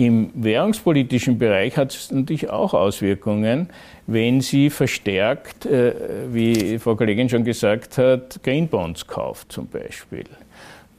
Im 0.03 0.31
währungspolitischen 0.35 1.39
Bereich 1.39 1.77
hat 1.77 1.95
es 1.95 2.11
natürlich 2.11 2.51
auch 2.51 2.75
Auswirkungen, 2.75 3.69
wenn 4.09 4.41
sie 4.41 4.69
verstärkt, 4.69 5.65
äh, 5.65 5.95
wie 6.33 6.77
Frau 6.81 6.97
Kollegin 6.97 7.29
schon 7.29 7.45
gesagt 7.45 7.99
hat, 7.99 8.43
Green 8.43 8.67
Bonds 8.67 9.07
kauft 9.07 9.53
zum 9.53 9.69
Beispiel. 9.69 10.25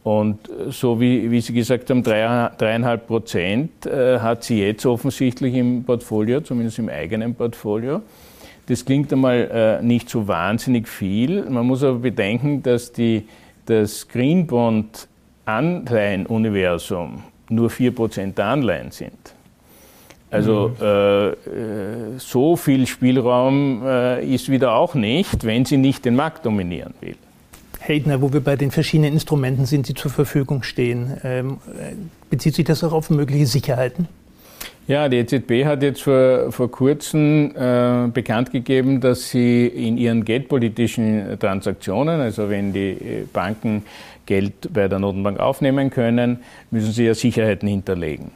Und 0.04 0.50
so 0.70 1.02
wie, 1.02 1.30
wie 1.30 1.42
Sie 1.42 1.54
gesagt 1.54 1.90
haben, 1.90 2.02
dreieinhalb 2.02 3.06
Prozent 3.06 3.86
äh, 3.86 4.20
hat 4.20 4.46
sie 4.46 4.62
jetzt 4.62 4.86
offensichtlich 4.86 5.54
im 5.54 5.84
Portfolio, 5.84 6.40
zumindest 6.40 6.80
im 6.80 6.88
eigenen 6.88 7.36
Portfolio. 7.36 8.02
Das 8.68 8.86
klingt 8.86 9.12
einmal 9.12 9.82
äh, 9.82 9.84
nicht 9.84 10.10
so 10.10 10.30
wahnsinnig 10.30 10.88
viel. 10.88 11.44
Man 11.50 11.68
muss 11.68 11.84
aber 11.84 12.00
bedenken, 12.00 12.64
dass 12.64 12.94
die, 12.94 13.28
das 13.66 14.08
Green 14.08 14.48
Bond 14.48 15.10
Anleihenuniversum 15.44 17.24
nur 17.50 17.70
4% 17.70 18.34
der 18.34 18.46
Anleihen 18.46 18.92
sind. 18.92 19.34
Also 20.32 20.70
mhm. 20.80 20.84
äh, 20.84 21.28
äh, 21.28 21.34
so 22.18 22.56
viel 22.56 22.88
Spielraum 22.88 23.84
äh, 23.86 24.26
ist 24.26 24.50
wieder 24.50 24.74
auch 24.74 24.96
nicht, 24.96 25.44
wenn 25.44 25.64
sie 25.66 25.78
nicht 25.78 26.06
den 26.06 26.16
Markt 26.16 26.46
dominieren 26.46 26.96
will. 27.02 27.16
Heidner, 27.88 28.22
wo 28.22 28.34
wir 28.34 28.40
bei 28.40 28.56
den 28.56 28.72
verschiedenen 28.72 29.14
Instrumenten 29.14 29.66
sind, 29.66 29.88
die 29.90 29.94
zur 29.94 30.10
Verfügung 30.10 30.64
stehen, 30.64 31.18
ähm, 31.24 31.58
bezieht 32.30 32.56
sich 32.56 32.66
das 32.66 32.84
auch 32.84 32.94
auf 32.94 33.10
mögliche 33.10 33.46
Sicherheiten? 33.46 34.08
Ja, 34.86 35.08
die 35.08 35.18
EZB 35.18 35.64
hat 35.64 35.82
jetzt 35.82 36.02
vor, 36.02 36.52
vor 36.52 36.70
kurzem 36.70 37.54
äh, 37.56 38.10
bekannt 38.10 38.52
gegeben, 38.52 39.00
dass 39.00 39.30
sie 39.30 39.66
in 39.66 39.98
ihren 39.98 40.26
geldpolitischen 40.26 41.40
Transaktionen, 41.40 42.20
also 42.20 42.50
wenn 42.50 42.74
die 42.74 42.92
äh, 42.92 43.26
Banken 43.32 43.84
Geld 44.26 44.74
bei 44.74 44.90
der 44.90 45.00
Notenbank 45.00 45.40
aufnehmen 45.40 45.90
können, 45.90 46.40
müssen 46.70 46.92
sie 46.92 47.06
ja 47.06 47.14
Sicherheiten 47.14 47.70
hinterlegen. 47.70 48.32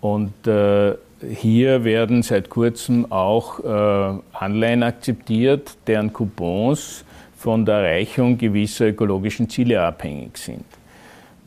Und 0.00 0.46
äh, 0.46 0.94
hier 1.28 1.84
werden 1.84 2.22
seit 2.22 2.48
kurzem 2.48 3.12
auch 3.12 3.60
äh, 3.60 4.18
Anleihen 4.32 4.82
akzeptiert, 4.82 5.76
deren 5.86 6.14
Coupons 6.14 7.04
von 7.36 7.66
der 7.66 7.76
Erreichung 7.76 8.38
gewisser 8.38 8.86
ökologischen 8.88 9.50
Ziele 9.50 9.82
abhängig 9.82 10.38
sind. 10.38 10.64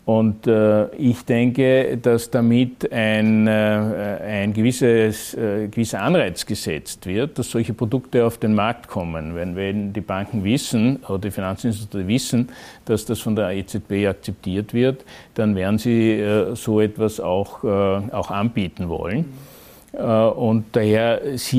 Und 0.05 0.47
äh, 0.47 0.93
ich 0.95 1.23
denke, 1.23 1.97
dass 1.97 2.29
damit 2.29 2.91
ein, 2.91 3.47
äh, 3.47 3.51
ein 3.51 4.53
gewisses, 4.53 5.33
äh, 5.33 5.69
gewisser 5.69 6.01
Anreiz 6.01 6.45
gesetzt 6.45 7.05
wird, 7.05 7.39
dass 7.39 7.51
solche 7.51 7.73
Produkte 7.73 8.25
auf 8.25 8.37
den 8.37 8.53
Markt 8.53 8.89
kommen. 8.89 9.33
Wenn, 9.33 9.55
wenn 9.55 9.93
die 9.93 10.01
Banken 10.01 10.43
wissen 10.43 10.97
oder 11.07 11.19
die 11.19 11.31
Finanzinstitute 11.31 12.05
wissen, 12.05 12.49
dass 12.83 13.05
das 13.05 13.21
von 13.21 13.37
der 13.37 13.51
EZB 13.51 14.07
akzeptiert 14.09 14.73
wird, 14.73 15.05
dann 15.35 15.55
werden 15.55 15.77
sie 15.77 16.11
äh, 16.19 16.53
so 16.53 16.81
etwas 16.81 17.21
auch, 17.21 17.63
äh, 17.63 17.67
auch 17.67 18.29
anbieten 18.29 18.89
wollen. 18.89 19.31
Äh, 19.93 20.03
und 20.03 20.65
daher 20.73 21.21
ist, 21.21 21.53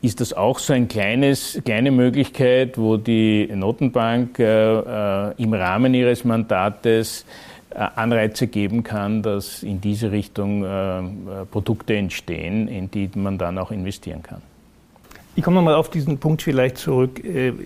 ist 0.00 0.20
das 0.22 0.32
auch 0.32 0.58
so 0.58 0.72
eine 0.72 0.86
kleine 0.86 1.90
Möglichkeit, 1.90 2.78
wo 2.78 2.96
die 2.96 3.46
Notenbank 3.54 4.38
im 4.38 5.54
Rahmen 5.54 5.94
ihres 5.94 6.24
Mandates 6.24 7.22
äh, 7.22 7.53
Anreize 7.74 8.46
geben 8.46 8.82
kann, 8.82 9.22
dass 9.22 9.62
in 9.62 9.80
diese 9.80 10.12
Richtung 10.12 10.64
äh, 10.64 10.98
äh, 10.98 11.02
Produkte 11.50 11.96
entstehen, 11.96 12.68
in 12.68 12.90
die 12.90 13.10
man 13.14 13.38
dann 13.38 13.58
auch 13.58 13.70
investieren 13.70 14.22
kann. 14.22 14.42
Ich 15.36 15.42
komme 15.42 15.56
nochmal 15.56 15.74
auf 15.74 15.90
diesen 15.90 16.18
Punkt 16.18 16.42
vielleicht 16.42 16.78
zurück, 16.78 17.20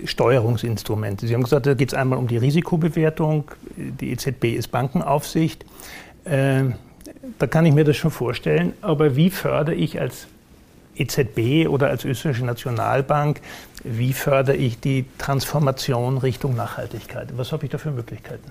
Steuerungsinstrumente. 0.07 1.27
Sie 1.27 1.35
haben 1.35 1.43
gesagt, 1.43 1.67
da 1.67 1.75
geht 1.75 1.89
es 1.89 1.95
einmal 1.95 2.19
um 2.19 2.27
die 2.27 2.39
Risikobewertung, 2.39 3.51
die 3.77 4.11
EZB 4.13 4.57
ist 4.57 4.69
Bankenaufsicht. 4.69 5.67
da 6.25 7.47
kann 7.47 7.67
ich 7.67 7.75
mir 7.75 7.85
das 7.85 7.99
schon 7.99 8.11
vorstellen, 8.11 8.73
aber 8.81 9.17
wie 9.17 9.29
fördere 9.29 9.75
ich 9.75 10.01
als 10.01 10.29
EZB 10.97 11.69
oder 11.69 11.89
als 11.89 12.07
österreichische 12.07 12.47
Nationalbank, 12.47 13.43
wie 13.85 14.15
fördere 14.15 14.57
ich 14.57 14.81
die 14.81 15.05
Transformation 15.19 16.17
Richtung 16.17 16.57
Nachhaltigkeit? 16.57 17.37
Was 17.37 17.53
habe 17.53 17.67
ich 17.67 17.71
da 17.71 17.77
für 17.77 17.91
Möglichkeiten? 17.91 18.51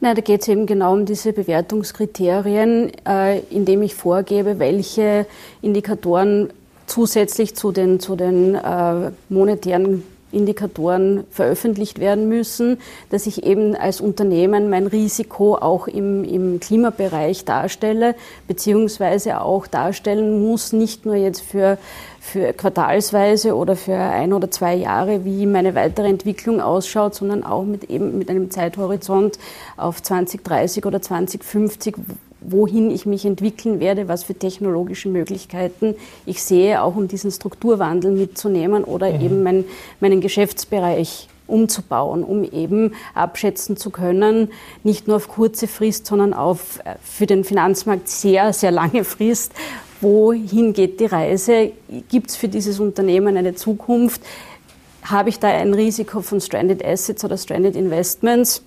Na, 0.00 0.14
da 0.14 0.20
geht 0.20 0.42
es 0.42 0.48
eben 0.48 0.66
genau 0.66 0.92
um 0.92 1.06
diese 1.06 1.32
Bewertungskriterien, 1.32 2.92
äh, 3.04 3.40
indem 3.50 3.82
ich 3.82 3.96
vorgebe, 3.96 4.60
welche 4.60 5.26
Indikatoren 5.60 6.50
zusätzlich 6.86 7.56
zu 7.56 7.72
den, 7.72 7.98
zu 7.98 8.14
den 8.14 8.54
äh, 8.54 9.10
monetären 9.28 10.04
Indikatoren 10.30 11.24
veröffentlicht 11.30 12.00
werden 12.00 12.28
müssen, 12.28 12.78
dass 13.10 13.26
ich 13.26 13.44
eben 13.44 13.74
als 13.74 14.00
Unternehmen 14.00 14.68
mein 14.68 14.86
Risiko 14.86 15.54
auch 15.54 15.88
im, 15.88 16.22
im 16.22 16.60
Klimabereich 16.60 17.44
darstelle, 17.44 18.14
beziehungsweise 18.46 19.40
auch 19.40 19.66
darstellen 19.66 20.46
muss, 20.46 20.72
nicht 20.72 21.06
nur 21.06 21.14
jetzt 21.14 21.40
für, 21.40 21.78
für 22.20 22.52
quartalsweise 22.52 23.54
oder 23.54 23.76
für 23.76 23.96
ein 23.96 24.32
oder 24.32 24.50
zwei 24.50 24.74
Jahre, 24.74 25.24
wie 25.24 25.46
meine 25.46 25.74
weitere 25.74 26.08
Entwicklung 26.08 26.60
ausschaut, 26.60 27.14
sondern 27.14 27.44
auch 27.44 27.64
mit 27.64 27.84
eben 27.84 28.18
mit 28.18 28.28
einem 28.28 28.50
Zeithorizont 28.50 29.38
auf 29.76 30.02
2030 30.02 30.84
oder 30.84 31.00
2050, 31.00 31.96
wohin 32.40 32.90
ich 32.90 33.06
mich 33.06 33.24
entwickeln 33.24 33.80
werde, 33.80 34.08
was 34.08 34.24
für 34.24 34.34
technologische 34.34 35.08
Möglichkeiten 35.08 35.94
ich 36.26 36.42
sehe, 36.42 36.82
auch 36.82 36.96
um 36.96 37.08
diesen 37.08 37.30
Strukturwandel 37.30 38.12
mitzunehmen 38.12 38.84
oder 38.84 39.12
mhm. 39.12 39.20
eben 39.20 39.42
mein, 39.42 39.64
meinen 40.00 40.20
Geschäftsbereich 40.20 41.28
umzubauen, 41.48 42.22
um 42.22 42.44
eben 42.44 42.92
abschätzen 43.14 43.76
zu 43.76 43.90
können, 43.90 44.52
nicht 44.84 45.08
nur 45.08 45.16
auf 45.16 45.28
kurze 45.28 45.66
Frist, 45.66 46.06
sondern 46.06 46.34
auf 46.34 46.80
äh, 46.84 46.94
für 47.02 47.26
den 47.26 47.42
Finanzmarkt 47.42 48.08
sehr, 48.08 48.52
sehr 48.52 48.70
lange 48.70 49.02
Frist, 49.02 49.52
wohin 50.00 50.72
geht 50.72 51.00
die 51.00 51.06
Reise, 51.06 51.72
gibt 52.08 52.30
es 52.30 52.36
für 52.36 52.48
dieses 52.48 52.80
Unternehmen 52.80 53.36
eine 53.36 53.54
Zukunft, 53.54 54.22
habe 55.02 55.28
ich 55.28 55.38
da 55.38 55.48
ein 55.48 55.74
Risiko 55.74 56.22
von 56.22 56.40
Stranded 56.40 56.84
Assets 56.84 57.24
oder 57.24 57.36
Stranded 57.36 57.76
Investments 57.76 58.62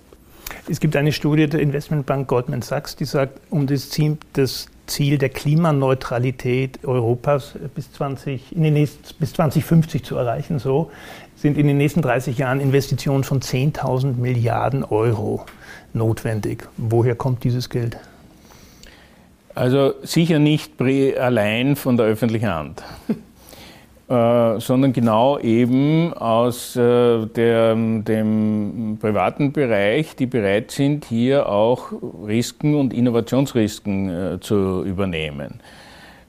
es 0.68 0.80
gibt 0.80 0.96
eine 0.96 1.12
Studie 1.12 1.48
der 1.48 1.60
Investmentbank 1.60 2.28
Goldman 2.28 2.62
Sachs, 2.62 2.96
die 2.96 3.04
sagt, 3.04 3.40
um 3.50 3.66
das 3.66 3.90
Ziel, 3.90 4.18
das 4.34 4.66
Ziel 4.86 5.18
der 5.18 5.28
Klimaneutralität 5.28 6.84
Europas 6.84 7.54
bis, 7.74 7.92
20, 7.92 8.54
in 8.54 8.62
den 8.62 8.74
nächsten, 8.74 9.02
bis 9.18 9.32
2050 9.32 10.04
zu 10.04 10.16
erreichen, 10.16 10.58
so 10.58 10.90
sind 11.36 11.58
in 11.58 11.66
den 11.66 11.78
nächsten 11.78 12.02
30 12.02 12.38
Jahren 12.38 12.60
Investitionen 12.60 13.24
von 13.24 13.40
10.000 13.40 14.16
Milliarden 14.16 14.84
Euro 14.84 15.44
notwendig. 15.92 16.68
Woher 16.76 17.14
kommt 17.14 17.44
dieses 17.44 17.68
Geld? 17.68 17.98
Also 19.54 19.94
sicher 20.02 20.38
nicht 20.38 20.80
allein 20.80 21.76
von 21.76 21.96
der 21.96 22.06
öffentlichen 22.06 22.48
Hand. 22.48 22.82
äh, 24.08 24.60
sondern 24.60 24.92
genau 24.92 25.38
eben 25.38 26.12
aus 26.14 26.76
äh, 26.76 27.26
der, 27.26 27.74
dem 27.74 28.98
privaten 29.00 29.52
Bereich, 29.52 30.16
die 30.16 30.26
bereit 30.26 30.70
sind, 30.70 31.04
hier 31.04 31.48
auch 31.48 31.92
Risiken 32.26 32.74
und 32.74 32.92
Innovationsrisiken 32.92 34.34
äh, 34.34 34.40
zu 34.40 34.84
übernehmen. 34.84 35.60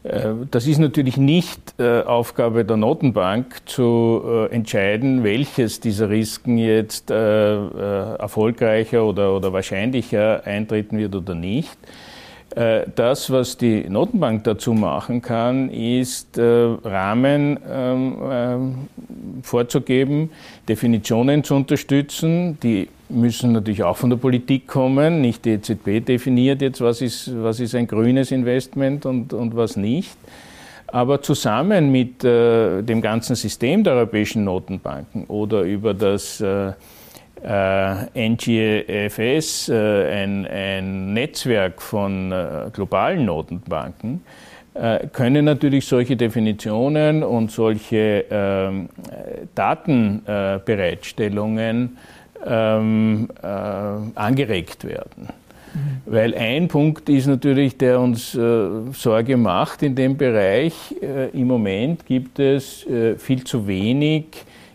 Äh, 0.04 0.34
das 0.52 0.68
ist 0.68 0.80
natürlich 0.80 1.18
nicht 1.18 1.80
äh, 1.80 2.02
Aufgabe 2.02 2.66
der 2.66 2.78
Notenbank 2.78 3.62
zu 3.66 4.22
äh, 4.26 4.54
entscheiden, 4.54 5.24
welches 5.24 5.80
dieser 5.80 6.10
Risiken 6.10 6.58
jetzt 6.58 7.10
erfolgreicher 7.10 9.04
oder, 9.06 9.36
oder 9.36 9.54
wahrscheinlicher 9.54 10.46
eintreten 10.46 10.98
wird 10.98 11.16
oder 11.16 11.36
nicht. 11.36 11.78
Das, 12.56 13.32
was 13.32 13.58
die 13.58 13.90
Notenbank 13.90 14.44
dazu 14.44 14.74
machen 14.74 15.24
kann, 15.24 15.70
ist 15.70 16.38
Rahmen 16.38 17.60
ähm, 17.68 18.18
ähm, 18.30 18.76
vorzugeben, 19.42 20.30
Definitionen 20.70 21.44
zu 21.44 21.56
unterstützen, 21.56 22.60
die 22.62 22.90
müssen 23.10 23.54
natürlich 23.54 23.84
auch 23.84 23.98
von 23.98 24.10
der 24.10 24.18
Politik 24.18 24.68
kommen. 24.68 25.22
Nicht 25.22 25.46
die 25.46 25.52
EZB 25.52 26.06
definiert 26.06 26.62
jetzt, 26.62 26.82
was 26.82 27.02
ist, 27.02 27.32
was 27.42 27.60
ist 27.60 27.76
ein 27.76 27.88
grünes 27.88 28.32
Investment 28.32 29.06
und, 29.06 29.34
und 29.34 29.56
was 29.56 29.76
nicht. 29.76 30.16
Aber 30.88 31.22
zusammen 31.22 31.92
mit 31.92 32.24
äh, 32.24 32.82
dem 32.84 33.02
ganzen 33.02 33.36
System 33.36 33.84
der 33.84 33.94
europäischen 33.94 34.44
Notenbanken 34.44 35.26
oder 35.26 35.64
über 35.64 35.94
das 35.94 36.40
äh, 36.40 36.74
äh, 37.44 38.30
NGFS, 38.30 39.70
äh, 39.70 40.24
ein, 40.24 40.48
ein, 40.48 41.14
Netzwerk 41.14 41.82
von 41.82 42.32
äh, 42.32 42.70
globalen 42.72 43.26
Notenbanken, 43.26 44.24
äh, 44.74 45.08
können 45.08 45.44
natürlich 45.46 45.86
solche 45.86 46.16
Definitionen 46.16 47.24
und 47.24 47.52
solche 47.52 48.26
ähm, 48.32 48.90
Datenbereitstellungen 49.56 51.98
ähm, 52.46 53.30
äh, 53.42 53.48
angeregt 54.16 54.86
werden. 54.86 55.30
Mhm. 55.74 56.02
Weil 56.06 56.36
ein 56.36 56.68
Punkt 56.68 57.10
ist 57.10 57.28
natürlich, 57.28 57.78
der 57.78 58.00
uns 58.00 58.36
äh, 58.36 58.68
Sorge 58.92 59.38
macht 59.38 59.84
in 59.84 59.96
dem 59.96 60.18
Bereich. 60.18 60.74
Äh, 61.02 61.30
Im 61.30 61.48
Moment 61.48 62.06
gibt 62.06 62.40
es 62.40 62.86
äh, 62.88 63.16
viel 63.16 63.44
zu 63.44 63.68
wenig 63.68 64.26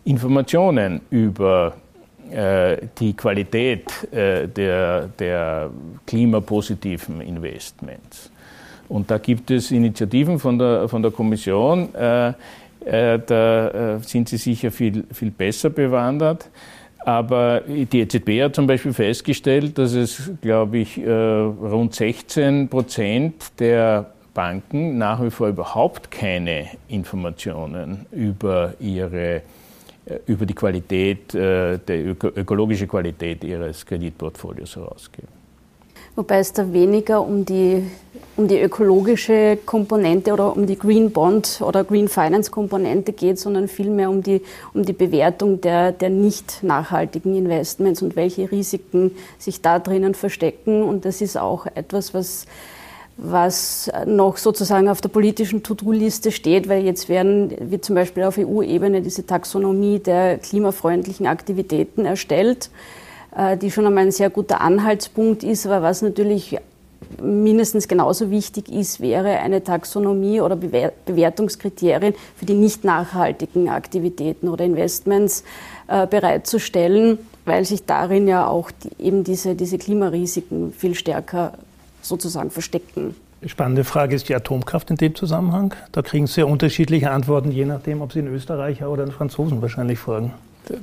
Informationen 0.05 1.01
über 1.11 1.75
äh, 1.75 1.88
die 2.31 3.15
Qualität 3.15 4.13
äh, 4.13 4.47
der, 4.49 5.09
der 5.19 5.71
klimapositiven 6.07 7.21
Investments. 7.21 8.31
Und 8.89 9.11
da 9.11 9.19
gibt 9.19 9.51
es 9.51 9.71
Initiativen 9.71 10.39
von 10.39 10.59
der, 10.59 10.89
von 10.89 11.03
der 11.03 11.11
Kommission, 11.11 11.89
da 11.93 12.35
sind 14.01 14.29
Sie 14.31 14.39
sicher 14.39 14.71
viel, 14.71 15.05
viel 15.13 15.31
besser 15.31 15.69
bewandert. 15.69 16.49
Aber 17.09 17.63
die 17.67 18.01
EZB 18.01 18.43
hat 18.43 18.55
zum 18.55 18.67
Beispiel 18.67 18.93
festgestellt, 18.93 19.79
dass 19.79 19.95
es, 19.95 20.31
glaube 20.43 20.79
ich, 20.79 20.99
äh, 20.99 21.11
rund 21.11 21.95
16 21.95 22.69
Prozent 22.69 23.59
der 23.59 24.11
Banken 24.35 24.99
nach 24.99 25.23
wie 25.23 25.31
vor 25.31 25.49
überhaupt 25.49 26.11
keine 26.11 26.67
Informationen 26.89 28.05
über 28.13 28.75
ihre 28.79 29.37
äh, 29.37 29.41
über 30.27 30.47
die 30.47 30.55
Qualität, 30.55 31.35
äh, 31.35 31.79
die 31.79 32.15
ökologische 32.37 32.87
Qualität 32.87 33.45
ihres 33.45 33.85
Kreditportfolios 33.85 34.77
herausgeben 34.77 35.39
wobei 36.19 36.41
es 36.41 36.53
da 36.53 36.73
weniger 36.73 37.23
um 37.23 37.45
die, 37.45 37.85
um 38.37 38.49
die 38.49 38.61
ökologische 38.61 39.57
Komponente 39.65 40.33
oder 40.33 40.57
um 40.57 40.67
die 40.67 40.77
Green 40.77 41.13
Bond 41.13 41.61
oder 41.65 41.85
Green 41.85 42.09
Finance 42.09 42.51
Komponente 42.51 43.13
geht, 43.13 43.39
sondern 43.39 43.69
vielmehr 43.69 44.11
um 44.11 44.21
die, 44.21 44.43
um 44.75 44.85
die 44.85 44.93
Bewertung 44.93 45.61
der, 45.61 45.93
der 45.93 46.11
nicht 46.11 46.65
nachhaltigen 46.65 47.37
Investments 47.37 48.03
und 48.03 48.17
welche 48.17 48.51
Risiken 48.51 49.13
sich 49.39 49.63
da 49.63 49.79
drinnen 49.79 50.15
verstecken. 50.15 50.83
Und 50.83 51.05
das 51.05 51.21
ist 51.21 51.39
auch 51.39 51.67
etwas, 51.67 52.13
was 52.15 52.47
was 53.19 53.91
noch 54.07 54.37
sozusagen 54.37 54.89
auf 54.89 55.01
der 55.01 55.09
politischen 55.09 55.63
To-Do-Liste 55.63 56.31
steht, 56.31 56.69
weil 56.69 56.85
jetzt 56.85 57.09
werden, 57.09 57.53
wie 57.61 57.81
zum 57.81 57.95
Beispiel 57.95 58.23
auf 58.23 58.39
EU-Ebene, 58.39 59.03
diese 59.03 59.27
Taxonomie 59.27 59.99
der 59.99 60.39
klimafreundlichen 60.39 61.27
Aktivitäten 61.27 62.05
erstellt. 62.05 62.71
Äh, 63.39 63.57
die 63.57 63.71
schon 63.71 63.87
einmal 63.87 64.05
ein 64.05 64.11
sehr 64.11 64.31
guter 64.31 64.61
Anhaltspunkt 64.61 65.45
ist. 65.45 65.67
Aber 65.67 65.83
was 65.83 66.03
natürlich 66.03 66.57
mindestens 67.23 67.87
genauso 67.87 68.31
wichtig 68.31 68.69
ist, 68.69 69.01
wäre 69.01 69.39
eine 69.39 69.63
Taxonomie 69.63 70.41
oder 70.41 70.57
Bewertungskriterien 70.57 72.15
für 72.37 72.47
die 72.47 72.55
nicht 72.55 72.85
nachhaltigen 72.85 73.69
Aktivitäten 73.69 74.49
oder 74.49 74.65
Investments 74.65 75.45
äh, 75.87 76.07
bereitzustellen, 76.07 77.19
weil 77.45 77.65
sich 77.65 77.85
darin 77.85 78.29
ja 78.29 78.47
auch 78.47 78.71
eben 78.99 79.25
diese, 79.25 79.55
diese 79.55 79.79
Klimarisiken 79.79 80.73
viel 80.73 80.95
stärker 80.95 81.53
sozusagen 82.09 82.51
verstecken. 82.51 83.15
Spannende 83.47 83.85
Frage 83.85 84.17
ist 84.17 84.29
die 84.29 84.35
Atomkraft 84.35 84.91
in 84.91 84.97
dem 84.97 85.15
Zusammenhang. 85.15 85.73
Da 85.93 86.03
kriegen 86.03 86.27
Sie 86.27 86.35
sehr 86.35 86.49
unterschiedliche 86.49 87.11
Antworten, 87.11 87.53
je 87.53 87.65
nachdem, 87.65 88.01
ob 88.01 88.13
Sie 88.13 88.19
einen 88.19 88.35
Österreicher 88.35 88.91
oder 88.91 89.05
einen 89.05 89.13
Franzosen 89.13 89.63
wahrscheinlich 89.63 89.99
fragen. 89.99 90.33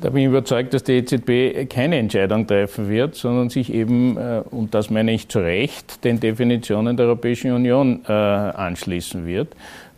Da 0.01 0.09
bin 0.09 0.21
ich 0.21 0.27
überzeugt, 0.27 0.73
dass 0.73 0.83
die 0.83 0.93
EZB 0.93 1.69
keine 1.69 1.97
Entscheidung 1.97 2.47
treffen 2.47 2.89
wird, 2.89 3.15
sondern 3.15 3.49
sich 3.49 3.71
eben, 3.73 4.17
äh, 4.17 4.41
und 4.49 4.73
das 4.73 4.89
meine 4.89 5.11
ich 5.11 5.27
zu 5.27 5.39
Recht, 5.39 6.03
den 6.03 6.19
Definitionen 6.19 6.97
der 6.97 7.07
Europäischen 7.07 7.51
Union 7.51 8.01
äh, 8.07 8.11
anschließen 8.11 9.27
wird. 9.27 9.49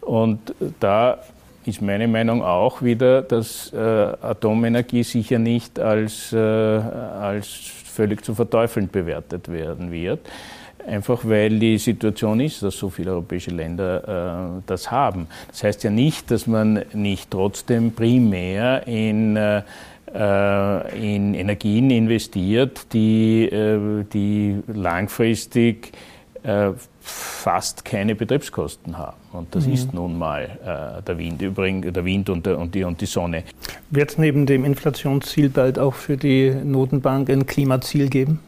Und 0.01 0.39
da 0.79 1.19
ist 1.65 1.81
meine 1.81 2.07
Meinung 2.07 2.41
auch 2.43 2.81
wieder, 2.81 3.21
dass 3.21 3.71
äh, 3.71 3.77
Atomenergie 3.77 5.03
sicher 5.03 5.37
nicht 5.37 5.79
als, 5.79 6.33
als 6.33 7.47
völlig 7.85 8.23
zu 8.23 8.33
verteufeln 8.33 8.89
bewertet 8.89 9.51
werden 9.51 9.91
wird 9.91 10.21
einfach 10.85 11.21
weil 11.23 11.59
die 11.59 11.77
Situation 11.77 12.39
ist, 12.39 12.63
dass 12.63 12.77
so 12.77 12.89
viele 12.89 13.11
europäische 13.11 13.51
Länder 13.51 14.57
äh, 14.57 14.61
das 14.65 14.91
haben. 14.91 15.27
Das 15.49 15.63
heißt 15.63 15.83
ja 15.83 15.89
nicht, 15.89 16.31
dass 16.31 16.47
man 16.47 16.83
nicht 16.93 17.31
trotzdem 17.31 17.91
primär 17.91 18.87
in 18.87 19.37
äh, 20.13 21.15
in 21.15 21.33
Energien 21.33 21.91
investiert, 21.91 22.93
die, 22.93 23.43
äh, 23.43 24.05
die 24.11 24.57
langfristig 24.67 25.91
äh, 26.43 26.71
fast 27.01 27.85
keine 27.85 28.15
Betriebskosten 28.15 28.97
haben. 28.97 29.17
Und 29.33 29.53
das 29.53 29.67
mhm. 29.67 29.73
ist 29.73 29.93
nun 29.93 30.17
mal 30.17 30.43
äh, 30.43 31.01
der 31.03 31.17
Wind, 31.17 31.41
übrigens 31.41 31.93
der 31.93 32.05
Wind 32.05 32.29
und, 32.29 32.45
der, 32.45 32.57
und, 32.57 32.73
die, 32.73 32.83
und 32.83 32.99
die 33.01 33.05
Sonne. 33.05 33.43
Wird 33.89 34.11
es 34.11 34.17
neben 34.17 34.45
dem 34.45 34.65
Inflationsziel 34.65 35.49
bald 35.49 35.77
auch 35.77 35.93
für 35.93 36.17
die 36.17 36.51
Notenbank 36.51 37.29
ein 37.29 37.45
Klimaziel 37.45 38.09
geben? 38.09 38.39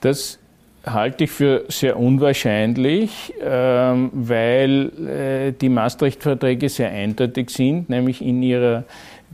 Das 0.00 0.38
halte 0.84 1.24
ich 1.24 1.30
für 1.30 1.64
sehr 1.68 1.98
unwahrscheinlich, 1.98 3.32
ähm, 3.40 4.10
weil 4.12 4.90
äh, 5.08 5.52
die 5.52 5.68
Maastricht-Verträge 5.68 6.68
sehr 6.68 6.90
eindeutig 6.90 7.50
sind, 7.50 7.88
nämlich 7.88 8.22
in 8.22 8.42
ihrer 8.42 8.84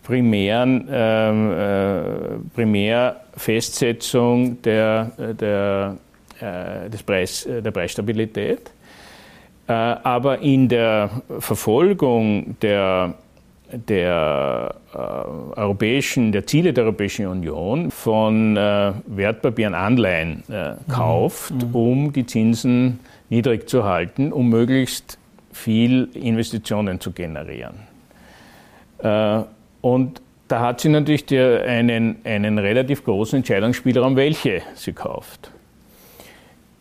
primären 0.02 0.88
ähm, 0.90 1.52
äh, 1.52 2.00
Primärfestsetzung 2.54 4.60
der, 4.62 5.10
der, 5.38 5.96
äh, 6.40 6.90
des 6.90 7.02
Preis, 7.02 7.48
der 7.48 7.70
Preisstabilität. 7.70 8.70
aber 9.66 10.38
in 10.38 10.66
der 10.66 11.10
Verfolgung 11.40 12.56
der 12.62 13.12
der 13.72 14.74
äh, 14.94 14.98
europäischen, 14.98 16.32
der 16.32 16.46
Ziele 16.46 16.72
der 16.72 16.84
Europäischen 16.84 17.26
Union 17.26 17.90
von 17.90 18.56
äh, 18.56 18.92
Wertpapieren, 19.06 19.74
Anleihen 19.74 20.42
äh, 20.48 20.74
kauft, 20.90 21.52
mhm. 21.52 21.74
um 21.74 22.12
die 22.12 22.26
Zinsen 22.26 23.00
niedrig 23.28 23.68
zu 23.68 23.84
halten, 23.84 24.32
um 24.32 24.48
möglichst 24.48 25.18
viel 25.52 26.08
Investitionen 26.14 27.00
zu 27.00 27.12
generieren. 27.12 27.74
Äh, 28.98 29.42
und 29.80 30.22
da 30.48 30.60
hat 30.60 30.80
sie 30.80 30.88
natürlich 30.88 31.26
die, 31.26 31.38
einen, 31.38 32.16
einen 32.24 32.58
relativ 32.58 33.04
großen 33.04 33.38
Entscheidungsspielraum, 33.38 34.16
welche 34.16 34.62
sie 34.74 34.92
kauft. 34.92 35.50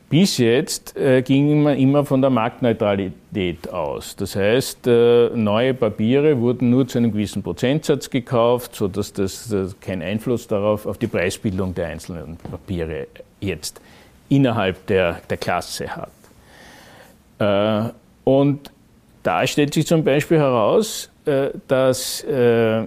Bis 0.10 0.38
jetzt 0.38 0.96
äh, 0.96 1.22
ging 1.22 1.63
man 1.63 1.78
immer 1.78 2.06
von 2.06 2.22
der 2.22 2.30
Marktneutralität 2.30 3.67
aus. 3.70 4.15
Das 4.15 4.38
heißt, 4.38 4.88
äh, 4.88 5.30
neue 5.36 5.74
Papiere 5.74 6.39
wurden 6.39 6.70
nur 6.70 6.88
zu 6.88 6.98
einem 6.98 7.12
gewissen 7.12 7.43
Prozentsatz 7.43 8.10
gekauft, 8.10 8.74
sodass 8.74 9.12
das 9.12 9.52
äh, 9.52 9.65
keinen 9.82 10.02
Einfluss 10.02 10.48
darauf 10.48 10.86
auf 10.86 10.98
die 10.98 11.08
Preisbildung 11.08 11.76
der 11.76 11.88
einzelnen 11.88 12.38
Papiere 12.38 13.08
jetzt 13.41 13.82
innerhalb 14.30 14.86
der, 14.88 15.20
der 15.30 15.38
Klasse 15.38 15.88
hat. 15.93 16.10
Äh, 17.39 17.91
und 18.24 18.72
da 19.24 19.46
stellt 19.46 19.74
sich 19.74 19.86
zum 19.88 20.06
Beispiel 20.06 20.38
heraus, 20.38 21.10
äh, 21.26 21.50
dass 21.67 22.24
äh, 22.24 22.86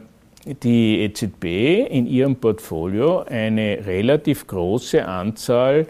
die 0.62 1.00
EZB 1.00 1.86
in 1.90 2.06
ihrem 2.06 2.36
Portfolio 2.36 3.24
eine 3.28 3.84
relativ 3.84 4.46
große 4.46 5.04
Anzahl 5.06 5.86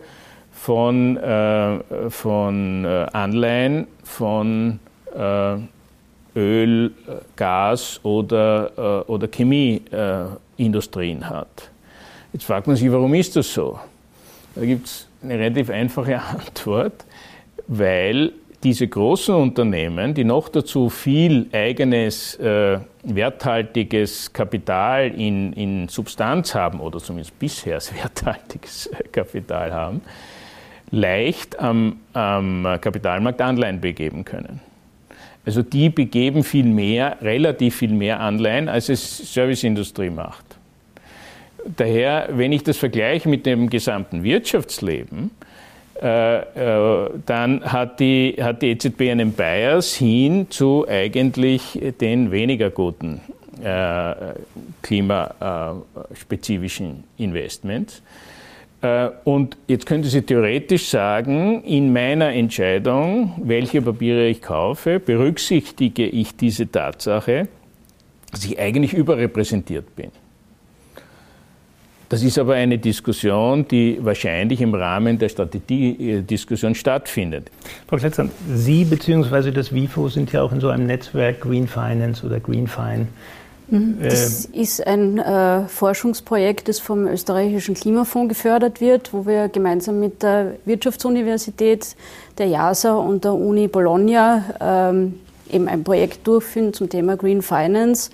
von, 0.60 1.16
äh, 1.16 2.10
von 2.10 2.84
äh, 2.84 3.06
Anleihen 3.12 3.86
von 4.04 4.78
äh, 5.16 5.56
Öl, 6.36 6.92
Gas 7.34 7.98
oder, 8.04 9.08
oder 9.08 9.26
Chemieindustrien 9.26 11.28
hat. 11.28 11.70
Jetzt 12.32 12.44
fragt 12.44 12.68
man 12.68 12.76
sich, 12.76 12.92
warum 12.92 13.12
ist 13.14 13.34
das 13.34 13.52
so? 13.52 13.80
Da 14.54 14.64
gibt 14.64 14.86
es 14.86 15.08
eine 15.24 15.40
relativ 15.40 15.70
einfache 15.70 16.20
Antwort, 16.38 17.04
weil 17.66 18.30
diese 18.62 18.86
großen 18.86 19.34
Unternehmen, 19.34 20.14
die 20.14 20.22
noch 20.22 20.48
dazu 20.48 20.88
viel 20.88 21.48
eigenes, 21.52 22.36
äh, 22.36 22.78
werthaltiges 23.02 24.32
Kapital 24.32 25.08
in, 25.08 25.52
in 25.54 25.88
Substanz 25.88 26.54
haben, 26.54 26.78
oder 26.78 27.00
zumindest 27.00 27.36
bisher 27.40 27.80
werthaltiges 28.00 28.88
Kapital 29.10 29.72
haben, 29.72 30.00
leicht 30.90 31.58
am, 31.58 32.00
am 32.12 32.64
Kapitalmarkt 32.80 33.40
Anleihen 33.40 33.80
begeben 33.80 34.24
können. 34.24 34.60
Also 35.46 35.62
die 35.62 35.88
begeben 35.88 36.44
viel 36.44 36.66
mehr, 36.66 37.16
relativ 37.22 37.76
viel 37.76 37.92
mehr 37.92 38.20
Anleihen, 38.20 38.68
als 38.68 38.88
es 38.88 39.32
Serviceindustrie 39.32 40.10
macht. 40.10 40.44
Daher, 41.76 42.28
wenn 42.32 42.52
ich 42.52 42.62
das 42.62 42.76
vergleiche 42.76 43.28
mit 43.28 43.46
dem 43.46 43.70
gesamten 43.70 44.22
Wirtschaftsleben, 44.22 45.30
äh, 46.00 46.38
äh, 46.38 47.10
dann 47.26 47.64
hat 47.64 47.98
die, 48.00 48.36
hat 48.40 48.62
die 48.62 48.70
EZB 48.70 49.10
einen 49.10 49.32
Bias 49.32 49.94
hin 49.94 50.46
zu 50.48 50.86
eigentlich 50.88 51.78
den 52.00 52.30
weniger 52.30 52.70
guten 52.70 53.20
äh, 53.62 54.14
klimaspezifischen 54.80 57.04
Investments. 57.18 58.00
Und 59.24 59.58
jetzt 59.66 59.84
könnte 59.84 60.08
sie 60.08 60.22
theoretisch 60.22 60.88
sagen, 60.88 61.62
in 61.64 61.92
meiner 61.92 62.32
Entscheidung, 62.32 63.34
welche 63.44 63.82
Papiere 63.82 64.26
ich 64.26 64.40
kaufe, 64.40 65.00
berücksichtige 65.00 66.06
ich 66.06 66.34
diese 66.34 66.70
Tatsache, 66.70 67.48
dass 68.32 68.44
ich 68.44 68.58
eigentlich 68.58 68.94
überrepräsentiert 68.94 69.94
bin. 69.96 70.10
Das 72.08 72.24
ist 72.24 72.38
aber 72.38 72.54
eine 72.54 72.78
Diskussion, 72.78 73.68
die 73.68 73.98
wahrscheinlich 74.00 74.60
im 74.60 74.74
Rahmen 74.74 75.18
der 75.18 75.28
Strategiediskussion 75.28 76.74
stattfindet. 76.74 77.52
Frau 77.86 77.98
Kletzer, 77.98 78.28
Sie 78.52 78.84
bzw. 78.84 79.52
das 79.52 79.72
WIFO 79.72 80.08
sind 80.08 80.32
ja 80.32 80.42
auch 80.42 80.52
in 80.52 80.58
so 80.60 80.70
einem 80.70 80.86
Netzwerk 80.86 81.40
Green 81.40 81.68
Finance 81.68 82.26
oder 82.26 82.40
Green 82.40 82.66
Fine. 82.66 83.06
Mhm. 83.70 83.98
Das 84.02 84.46
äh, 84.46 84.60
ist 84.60 84.86
ein 84.86 85.18
äh, 85.18 85.66
Forschungsprojekt, 85.68 86.68
das 86.68 86.80
vom 86.80 87.06
österreichischen 87.06 87.74
Klimafonds 87.74 88.28
gefördert 88.28 88.80
wird, 88.80 89.12
wo 89.12 89.26
wir 89.26 89.48
gemeinsam 89.48 90.00
mit 90.00 90.22
der 90.22 90.56
Wirtschaftsuniversität, 90.64 91.96
der 92.38 92.46
JASA 92.46 92.94
und 92.94 93.24
der 93.24 93.34
Uni 93.34 93.68
Bologna 93.68 94.44
ähm, 94.60 95.20
eben 95.50 95.68
ein 95.68 95.84
Projekt 95.84 96.26
durchführen 96.26 96.72
zum 96.72 96.88
Thema 96.88 97.16
Green 97.16 97.42
Finance, 97.42 98.10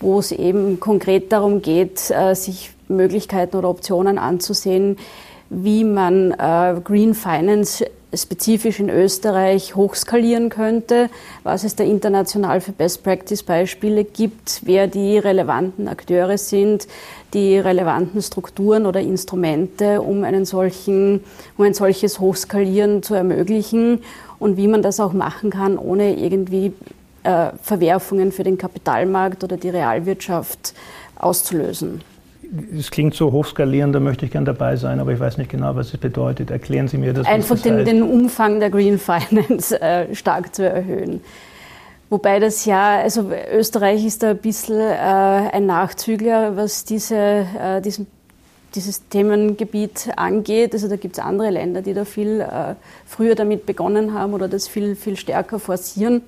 wo 0.00 0.18
es 0.18 0.32
eben 0.32 0.80
konkret 0.80 1.32
darum 1.32 1.62
geht, 1.62 2.10
äh, 2.10 2.34
sich 2.34 2.72
Möglichkeiten 2.88 3.56
oder 3.56 3.68
Optionen 3.68 4.18
anzusehen, 4.18 4.96
wie 5.50 5.84
man 5.84 6.32
äh, 6.32 6.80
Green 6.82 7.14
Finance 7.14 7.84
spezifisch 8.14 8.80
in 8.80 8.88
Österreich 8.88 9.76
hochskalieren 9.76 10.48
könnte, 10.48 11.10
was 11.42 11.64
es 11.64 11.76
da 11.76 11.84
international 11.84 12.60
für 12.60 12.72
Best 12.72 13.02
Practice 13.02 13.42
Beispiele 13.42 14.04
gibt, 14.04 14.62
wer 14.64 14.86
die 14.86 15.18
relevanten 15.18 15.88
Akteure 15.88 16.38
sind, 16.38 16.88
die 17.34 17.58
relevanten 17.58 18.22
Strukturen 18.22 18.86
oder 18.86 19.00
Instrumente, 19.00 20.00
um 20.00 20.24
einen 20.24 20.46
solchen, 20.46 21.22
um 21.58 21.64
ein 21.66 21.74
solches 21.74 22.18
Hochskalieren 22.18 23.02
zu 23.02 23.14
ermöglichen 23.14 24.00
und 24.38 24.56
wie 24.56 24.68
man 24.68 24.82
das 24.82 25.00
auch 25.00 25.12
machen 25.12 25.50
kann, 25.50 25.76
ohne 25.76 26.16
irgendwie 26.16 26.72
äh, 27.24 27.50
Verwerfungen 27.62 28.32
für 28.32 28.44
den 28.44 28.56
Kapitalmarkt 28.56 29.44
oder 29.44 29.58
die 29.58 29.68
Realwirtschaft 29.68 30.72
auszulösen 31.16 32.00
es 32.76 32.90
klingt 32.90 33.14
so 33.14 33.32
hochskalierend, 33.32 33.94
da 33.94 34.00
möchte 34.00 34.24
ich 34.24 34.32
gern 34.32 34.44
dabei 34.44 34.76
sein, 34.76 35.00
aber 35.00 35.12
ich 35.12 35.20
weiß 35.20 35.38
nicht 35.38 35.50
genau, 35.50 35.76
was 35.76 35.92
es 35.92 35.98
bedeutet. 35.98 36.50
Erklären 36.50 36.88
Sie 36.88 36.98
mir 36.98 37.12
das. 37.12 37.26
Einfach 37.26 37.56
das 37.56 37.62
den, 37.62 37.84
den, 37.84 38.02
Umfang 38.02 38.60
der 38.60 38.70
Green 38.70 38.98
Finance 38.98 39.78
äh, 39.80 40.14
stark 40.14 40.54
zu 40.54 40.68
erhöhen. 40.68 41.20
Wobei 42.10 42.40
das 42.40 42.64
ja, 42.64 43.00
also 43.00 43.30
Österreich 43.52 44.04
ist 44.06 44.22
da 44.22 44.30
ein 44.30 44.38
bisschen 44.38 44.80
äh, 44.80 44.94
ein 45.52 45.66
Nachzügler, 45.66 46.56
was 46.56 46.84
diese, 46.84 47.16
äh, 47.16 47.82
diesen, 47.82 48.06
dieses 48.74 49.06
Themengebiet 49.08 50.08
angeht. 50.16 50.72
Also 50.72 50.88
da 50.88 50.96
gibt 50.96 51.18
es 51.18 51.24
andere 51.24 51.50
Länder, 51.50 51.82
die 51.82 51.92
da 51.92 52.06
viel 52.06 52.40
äh, 52.40 52.74
früher 53.04 53.34
damit 53.34 53.66
begonnen 53.66 54.14
haben 54.14 54.32
oder 54.32 54.48
das 54.48 54.68
viel, 54.68 54.96
viel 54.96 55.16
stärker 55.16 55.58
forcieren. 55.58 56.22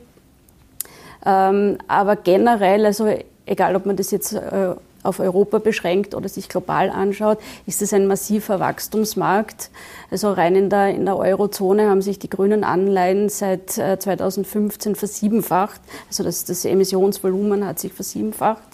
Ähm, 1.24 1.78
aber 1.88 2.16
generell, 2.16 2.84
also 2.84 3.08
egal 3.46 3.74
ob 3.74 3.86
man 3.86 3.96
das 3.96 4.10
jetzt 4.10 4.34
äh, 4.34 4.74
auf 5.02 5.20
Europa 5.20 5.58
beschränkt 5.58 6.14
oder 6.14 6.28
sich 6.28 6.48
global 6.48 6.90
anschaut, 6.90 7.38
ist 7.66 7.82
es 7.82 7.92
ein 7.92 8.06
massiver 8.06 8.60
Wachstumsmarkt. 8.60 9.70
Also 10.10 10.32
rein 10.32 10.56
in 10.56 10.70
der, 10.70 10.88
in 10.88 11.04
der 11.04 11.16
Eurozone 11.16 11.88
haben 11.88 12.02
sich 12.02 12.18
die 12.18 12.30
grünen 12.30 12.64
Anleihen 12.64 13.28
seit 13.28 13.70
2015 13.70 14.92
äh, 14.92 14.94
versiebenfacht. 14.94 15.80
Also 16.08 16.22
das, 16.22 16.44
das 16.44 16.64
Emissionsvolumen 16.64 17.66
hat 17.66 17.78
sich 17.78 17.92
versiebenfacht. 17.92 18.69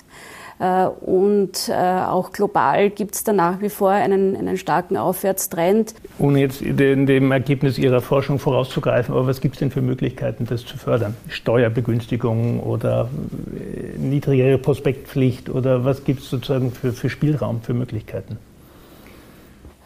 Äh, 0.59 0.87
und 0.87 1.69
äh, 1.69 1.75
auch 1.75 2.33
global 2.33 2.88
gibt 2.90 3.14
es 3.14 3.25
da 3.25 3.33
nach 3.33 3.61
wie 3.61 3.69
vor 3.69 3.90
einen, 3.90 4.37
einen 4.37 4.57
starken 4.57 4.97
Aufwärtstrend. 4.97 5.95
Ohne 6.19 6.40
jetzt 6.40 6.62
den, 6.62 7.07
dem 7.07 7.31
Ergebnis 7.31 7.79
Ihrer 7.79 8.01
Forschung 8.01 8.38
vorauszugreifen, 8.38 9.14
aber 9.14 9.27
was 9.27 9.40
gibt 9.40 9.57
es 9.57 9.59
denn 9.59 9.71
für 9.71 9.83
Möglichkeiten, 9.83 10.47
das 10.47 10.64
zu 10.64 10.79
fördern? 10.79 11.14
Steuerbegünstigungen 11.29 12.61
oder 12.61 13.11
äh, 13.55 13.99
niedrigere 13.99 14.57
Prospektpflicht 14.57 15.51
oder 15.51 15.85
was 15.85 16.05
gibt 16.05 16.21
es 16.21 16.31
sozusagen 16.31 16.73
für, 16.73 16.92
für 16.92 17.11
Spielraum, 17.11 17.61
für 17.61 17.75
Möglichkeiten? 17.75 18.38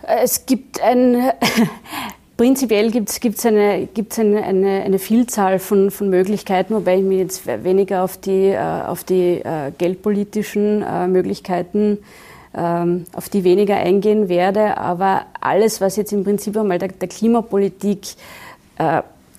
Es 0.03 0.47
gibt 0.47 0.81
ein 0.83 1.17
Prinzipiell 2.41 2.91
gibt 2.91 3.11
es 3.11 3.45
eine, 3.45 3.87
gibt's 3.93 4.19
eine, 4.19 4.43
eine, 4.43 4.81
eine, 4.83 4.99
Vielzahl 4.99 5.59
von, 5.59 5.91
von 5.91 6.09
Möglichkeiten, 6.09 6.75
wobei 6.75 6.97
ich 6.97 7.05
mir 7.05 7.19
jetzt 7.19 7.47
weniger 7.47 8.03
auf 8.03 8.17
die, 8.17 8.47
äh, 8.47 8.57
auf 8.59 9.05
die 9.05 9.43
äh, 9.43 9.71
geldpolitischen 9.77 10.81
äh, 10.81 11.07
Möglichkeiten, 11.07 11.99
ähm, 12.55 13.05
auf 13.13 13.29
die 13.29 13.45
weniger 13.45 13.77
eingehen 13.77 14.31
werde. 14.31 14.79
Aber 14.79 15.27
alles, 15.39 15.83
was 15.83 15.97
jetzt 15.97 16.15
im 16.15 16.25
Prinzip 16.25 16.57
einmal 16.57 16.79
der, 16.79 16.89
der 16.89 17.09
Klimapolitik 17.09 18.15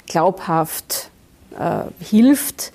glaubhaft 0.05 1.09
hilft, 1.99 2.71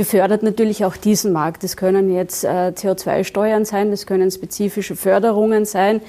befördert 0.00 0.42
natürlich 0.42 0.86
auch 0.86 0.96
diesen 0.96 1.30
Markt. 1.30 1.62
Das 1.62 1.76
können 1.76 2.10
jetzt 2.10 2.46
CO2-Steuern 2.46 3.66
sein, 3.66 3.90
das 3.90 4.06
können 4.06 4.30
spezifische 4.30 4.96
Förderungen 4.96 5.66
sein. 5.66 6.00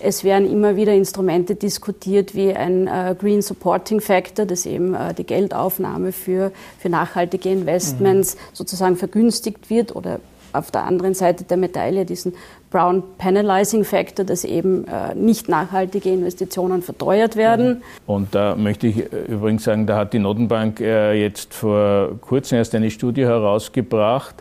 Es 0.00 0.22
werden 0.22 0.52
immer 0.52 0.76
wieder 0.76 0.92
Instrumente 0.92 1.54
diskutiert 1.54 2.34
wie 2.34 2.54
ein 2.54 2.86
äh, 2.86 3.16
Green 3.18 3.40
Supporting 3.40 4.02
Factor, 4.02 4.44
das 4.44 4.66
eben 4.66 4.92
äh, 4.92 5.14
die 5.14 5.24
Geldaufnahme 5.24 6.12
für, 6.12 6.52
für 6.78 6.90
nachhaltige 6.90 7.48
Investments 7.48 8.34
mhm. 8.34 8.38
sozusagen 8.52 8.96
vergünstigt 8.96 9.70
wird 9.70 9.96
oder 9.96 10.20
auf 10.52 10.70
der 10.70 10.84
anderen 10.84 11.14
Seite 11.14 11.44
der 11.44 11.56
Medaille 11.56 12.04
diesen 12.04 12.34
Brown 12.70 13.02
Penalizing 13.16 13.84
Factor, 13.84 14.24
dass 14.24 14.44
eben 14.44 14.86
äh, 14.86 15.14
nicht 15.14 15.48
nachhaltige 15.48 16.10
Investitionen 16.10 16.82
verteuert 16.82 17.36
werden. 17.36 17.82
Und 18.06 18.34
da 18.34 18.54
möchte 18.56 18.86
ich 18.86 18.98
äh, 18.98 19.24
übrigens 19.28 19.64
sagen, 19.64 19.86
da 19.86 19.96
hat 19.96 20.12
die 20.12 20.18
Notenbank 20.18 20.80
äh, 20.80 21.14
jetzt 21.14 21.54
vor 21.54 22.18
kurzem 22.20 22.58
erst 22.58 22.74
eine 22.74 22.90
Studie 22.90 23.24
herausgebracht 23.24 24.36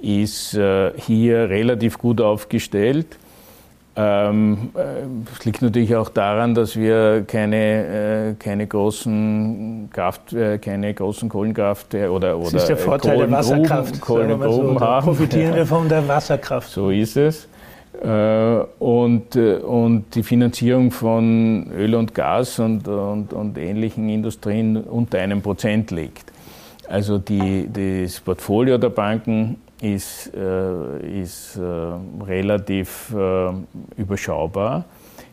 ist 0.00 0.52
hier 0.52 1.50
relativ 1.50 1.98
gut 1.98 2.20
aufgestellt. 2.20 3.18
Ähm, 4.00 4.70
es 5.36 5.44
liegt 5.44 5.60
natürlich 5.60 5.96
auch 5.96 6.08
daran, 6.08 6.54
dass 6.54 6.76
wir 6.76 7.24
keine, 7.26 7.56
äh, 8.30 8.34
keine 8.38 8.68
großen 8.68 9.88
Kraft, 9.92 10.32
äh, 10.32 10.58
keine 10.58 10.94
großen 10.94 11.28
Kohlenkraft 11.28 11.96
oder, 11.96 12.38
oder 12.38 12.50
das 12.52 12.54
ist 12.54 12.68
der 12.68 12.76
Vorteil 12.76 13.18
der 13.18 13.30
Wasserkraft. 13.32 14.00
Kohlengruben 14.00 14.78
so, 14.78 14.80
haben. 14.80 15.04
Profitieren 15.04 15.56
wir 15.56 15.66
von 15.66 15.88
der 15.88 16.06
Wasserkraft. 16.08 16.70
So 16.70 16.90
ist 16.90 17.16
es. 17.16 17.48
Äh, 18.00 18.60
und, 18.78 19.34
und 19.34 20.04
die 20.14 20.22
Finanzierung 20.22 20.92
von 20.92 21.68
Öl 21.76 21.96
und 21.96 22.14
Gas 22.14 22.60
und, 22.60 22.86
und, 22.86 23.32
und 23.32 23.58
ähnlichen 23.58 24.08
Industrien 24.08 24.76
unter 24.76 25.18
einem 25.18 25.42
Prozent 25.42 25.90
liegt. 25.90 26.32
Also 26.88 27.18
die, 27.18 27.68
das 27.72 28.20
Portfolio 28.20 28.78
der 28.78 28.90
Banken 28.90 29.56
ist, 29.80 30.32
äh, 30.34 31.20
ist 31.20 31.56
äh, 31.56 32.24
relativ 32.24 33.14
äh, 33.14 33.50
überschaubar 33.96 34.84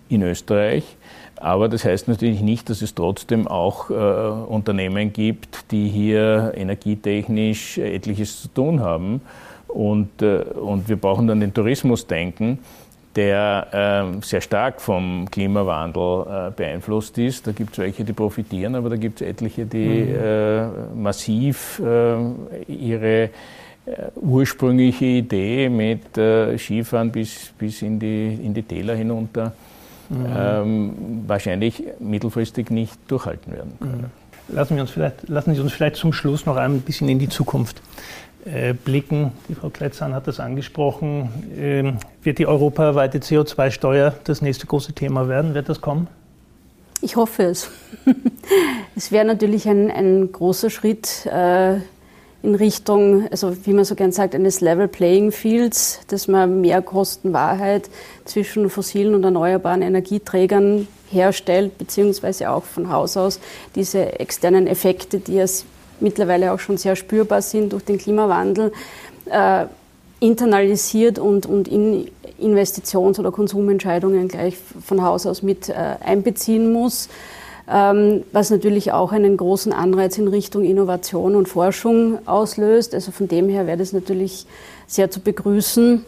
in 0.09 0.21
Österreich. 0.21 0.97
Aber 1.37 1.67
das 1.67 1.83
heißt 1.83 2.07
natürlich 2.07 2.41
nicht, 2.41 2.69
dass 2.69 2.81
es 2.81 2.95
trotzdem 2.95 3.47
auch 3.47 3.89
äh, 3.89 3.93
Unternehmen 3.93 5.11
gibt, 5.11 5.71
die 5.71 5.89
hier 5.89 6.53
energietechnisch 6.55 7.77
etliches 7.77 8.41
zu 8.41 8.47
tun 8.49 8.79
haben. 8.79 9.21
Und, 9.67 10.21
äh, 10.21 10.37
und 10.37 10.87
wir 10.87 10.95
brauchen 10.95 11.27
dann 11.27 11.41
den 11.41 11.53
Tourismus 11.53 12.07
denken, 12.07 12.59
der 13.15 14.15
äh, 14.17 14.21
sehr 14.25 14.41
stark 14.41 14.81
vom 14.81 15.29
Klimawandel 15.29 16.25
äh, 16.27 16.51
beeinflusst 16.51 17.17
ist. 17.17 17.47
Da 17.47 17.51
gibt 17.51 17.73
es 17.73 17.79
welche, 17.79 18.03
die 18.03 18.13
profitieren, 18.13 18.75
aber 18.75 18.89
da 18.89 18.95
gibt 18.95 19.21
es 19.21 19.27
etliche, 19.27 19.65
die 19.65 20.05
mhm. 20.05 20.15
Äh, 20.15 20.67
massiv 20.95 21.81
ihre 22.67 23.29
ursprüngliche 24.15 25.05
Idee 25.05 25.69
mit 25.69 26.01
Skifahren 26.59 27.11
bis, 27.11 27.53
bis 27.57 27.81
in, 27.81 27.99
die, 27.99 28.33
in 28.33 28.53
die 28.53 28.63
Täler 28.63 28.95
hinunter 28.95 29.53
mhm. 30.09 30.25
ähm, 30.35 30.93
wahrscheinlich 31.27 31.83
mittelfristig 31.99 32.69
nicht 32.69 32.97
durchhalten 33.07 33.53
werden 33.53 33.73
können. 33.79 34.11
Mhm. 34.49 34.55
Lassen, 34.55 34.75
wir 34.75 34.81
uns 34.83 34.91
vielleicht, 34.91 35.27
lassen 35.27 35.55
Sie 35.55 35.61
uns 35.61 35.73
vielleicht 35.73 35.95
zum 35.95 36.13
Schluss 36.13 36.45
noch 36.45 36.55
ein 36.55 36.81
bisschen 36.81 37.09
in 37.09 37.17
die 37.17 37.29
Zukunft 37.29 37.81
äh, 38.45 38.73
blicken. 38.73 39.31
Die 39.49 39.55
Frau 39.55 39.69
Kletzan 39.69 40.13
hat 40.13 40.27
das 40.27 40.39
angesprochen. 40.39 41.29
Ähm, 41.57 41.97
wird 42.21 42.37
die 42.37 42.45
europaweite 42.45 43.17
CO2-Steuer 43.19 44.13
das 44.23 44.41
nächste 44.41 44.67
große 44.67 44.93
Thema 44.93 45.27
werden? 45.27 45.55
Wird 45.55 45.67
das 45.67 45.81
kommen? 45.81 46.07
Ich 47.01 47.15
hoffe 47.15 47.43
es. 47.43 47.71
es 48.95 49.11
wäre 49.11 49.25
natürlich 49.25 49.67
ein, 49.67 49.89
ein 49.89 50.31
großer 50.31 50.69
Schritt 50.69 51.25
äh, 51.25 51.77
in 52.43 52.55
Richtung, 52.55 53.27
also 53.31 53.55
wie 53.65 53.73
man 53.73 53.85
so 53.85 53.95
gern 53.95 54.11
sagt, 54.11 54.35
eines 54.35 54.61
Level 54.61 54.87
Playing 54.87 55.31
Fields, 55.31 55.99
dass 56.07 56.27
man 56.27 56.61
mehr 56.61 56.81
Kostenwahrheit 56.81 57.89
zwischen 58.25 58.69
fossilen 58.69 59.15
und 59.15 59.23
erneuerbaren 59.23 59.81
Energieträgern 59.81 60.87
herstellt, 61.09 61.77
beziehungsweise 61.77 62.51
auch 62.51 62.63
von 62.63 62.91
Haus 62.91 63.17
aus 63.17 63.39
diese 63.73 64.19
externen 64.19 64.67
Effekte, 64.67 65.19
die 65.19 65.39
es 65.39 65.65
mittlerweile 65.99 66.51
auch 66.51 66.59
schon 66.59 66.77
sehr 66.77 66.95
spürbar 66.95 67.41
sind 67.41 67.73
durch 67.73 67.83
den 67.83 67.97
Klimawandel, 67.97 68.71
äh, 69.25 69.65
internalisiert 70.19 71.19
und, 71.19 71.45
und 71.45 71.67
in 71.67 72.09
Investitions- 72.39 73.19
oder 73.19 73.31
Konsumentscheidungen 73.31 74.27
gleich 74.27 74.57
von 74.85 75.01
Haus 75.01 75.25
aus 75.25 75.41
mit 75.41 75.69
äh, 75.69 75.73
einbeziehen 75.73 76.71
muss 76.71 77.09
was 77.67 78.51
natürlich 78.51 78.91
auch 78.91 79.11
einen 79.11 79.37
großen 79.37 79.73
Anreiz 79.73 80.17
in 80.17 80.27
Richtung 80.27 80.63
Innovation 80.63 81.35
und 81.35 81.49
Forschung 81.49 82.19
auslöst. 82.27 82.93
Also 82.93 83.11
von 83.11 83.27
dem 83.27 83.49
her 83.49 83.65
wäre 83.65 83.77
das 83.77 83.91
natürlich 83.91 84.45
sehr 84.87 85.09
zu 85.09 85.19
begrüßen. 85.19 86.05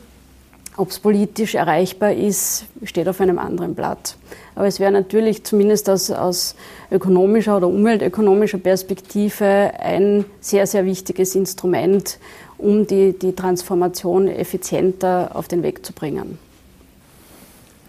Ob 0.78 0.92
es 0.92 1.00
politisch 1.00 1.56
erreichbar 1.56 2.14
ist, 2.14 2.66
steht 2.84 3.10
auf 3.10 3.20
einem 3.20 3.40
anderen 3.40 3.74
Blatt. 3.74 4.16
Aber 4.54 4.68
es 4.68 4.80
wäre 4.80 4.92
natürlich 4.92 5.44
zumindest 5.44 5.90
aus, 5.90 6.12
aus 6.12 6.56
ökonomischer 6.92 7.58
oder 7.58 7.68
umweltökonomischer 7.68 8.60
Perspektive 8.60 9.72
ein 9.80 10.26
sehr, 10.40 10.68
sehr 10.68 10.86
wichtiges 10.86 11.34
Instrument, 11.34 12.20
um 12.60 12.86
die, 12.86 13.18
die 13.18 13.34
Transformation 13.34 14.28
effizienter 14.28 15.32
auf 15.34 15.48
den 15.48 15.64
Weg 15.64 15.84
zu 15.84 15.94
bringen. 15.94 16.38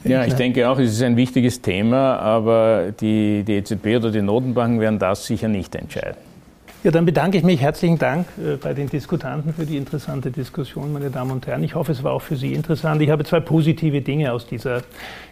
Ja, 0.05 0.25
ich 0.25 0.35
denke 0.35 0.69
auch, 0.69 0.79
es 0.79 0.93
ist 0.93 1.03
ein 1.03 1.17
wichtiges 1.17 1.61
Thema, 1.61 2.19
aber 2.19 2.93
die, 3.01 3.43
die 3.45 3.55
EZB 3.55 3.97
oder 3.97 4.11
die 4.11 4.23
Notenbanken 4.23 4.81
werden 4.81 4.99
das 4.99 5.27
sicher 5.27 5.49
nicht 5.49 5.75
entscheiden. 5.75 6.17
Ja, 6.85 6.93
dann 6.93 7.05
bedanke 7.05 7.37
ich 7.37 7.43
mich. 7.43 7.61
Herzlichen 7.61 7.99
Dank 7.99 8.27
äh, 8.39 8.55
bei 8.55 8.73
den 8.73 8.89
Diskutanten 8.89 9.53
für 9.53 9.67
die 9.67 9.77
interessante 9.77 10.31
Diskussion, 10.31 10.93
meine 10.93 11.11
Damen 11.11 11.33
und 11.33 11.45
Herren. 11.49 11.65
Ich 11.65 11.75
hoffe, 11.75 11.91
es 11.91 12.05
war 12.05 12.13
auch 12.13 12.23
für 12.23 12.37
Sie 12.37 12.55
interessant. 12.55 13.03
Ich 13.03 13.11
habe 13.11 13.25
zwei 13.25 13.41
positive 13.41 14.01
Dinge 14.01 14.33
aus 14.33 14.47
dieser 14.47 14.83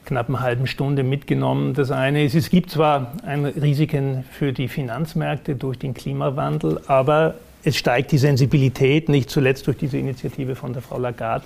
knappen 0.06 0.40
halben 0.40 0.66
Stunde 0.66 1.04
mitgenommen. 1.04 1.72
Das 1.72 1.92
eine 1.92 2.24
ist, 2.24 2.34
es 2.34 2.50
gibt 2.50 2.70
zwar 2.70 3.12
Risiken 3.62 4.24
für 4.32 4.52
die 4.52 4.66
Finanzmärkte 4.66 5.54
durch 5.54 5.78
den 5.78 5.94
Klimawandel, 5.94 6.80
aber 6.88 7.36
es 7.66 7.76
steigt 7.76 8.12
die 8.12 8.18
Sensibilität, 8.18 9.08
nicht 9.08 9.28
zuletzt 9.28 9.66
durch 9.66 9.76
diese 9.76 9.98
Initiative 9.98 10.54
von 10.54 10.72
der 10.72 10.82
Frau 10.82 10.98
Lagarde, 10.98 11.44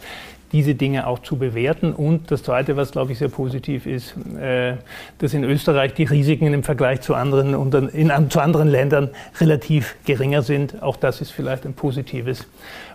diese 0.52 0.74
Dinge 0.74 1.06
auch 1.06 1.20
zu 1.20 1.38
bewerten. 1.38 1.94
Und 1.94 2.30
das 2.30 2.42
Zweite, 2.42 2.76
was, 2.76 2.90
glaube 2.92 3.12
ich, 3.12 3.18
sehr 3.18 3.30
positiv 3.30 3.86
ist, 3.86 4.14
äh, 4.38 4.74
dass 5.18 5.32
in 5.32 5.44
Österreich 5.44 5.94
die 5.94 6.04
Risiken 6.04 6.52
im 6.52 6.62
Vergleich 6.62 7.00
zu 7.00 7.14
anderen, 7.14 7.54
in, 7.92 8.30
zu 8.30 8.40
anderen 8.40 8.68
Ländern 8.68 9.08
relativ 9.40 9.96
geringer 10.04 10.42
sind. 10.42 10.82
Auch 10.82 10.96
das 10.96 11.22
ist 11.22 11.30
vielleicht 11.30 11.64
ein 11.64 11.72
positives, 11.72 12.46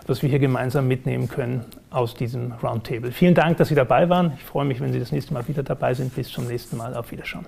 was 0.06 0.22
wir 0.22 0.28
hier 0.28 0.38
gemeinsam 0.38 0.86
mitnehmen 0.86 1.28
können 1.28 1.64
aus 1.90 2.14
diesem 2.14 2.52
Roundtable. 2.62 3.10
Vielen 3.10 3.34
Dank, 3.34 3.56
dass 3.56 3.68
Sie 3.68 3.74
dabei 3.74 4.08
waren. 4.08 4.34
Ich 4.36 4.44
freue 4.44 4.66
mich, 4.66 4.80
wenn 4.80 4.92
Sie 4.92 5.00
das 5.00 5.10
nächste 5.10 5.34
Mal 5.34 5.48
wieder 5.48 5.64
dabei 5.64 5.94
sind. 5.94 6.14
Bis 6.14 6.28
zum 6.28 6.46
nächsten 6.46 6.76
Mal. 6.76 6.94
Auf 6.94 7.10
Wiederschauen. 7.10 7.46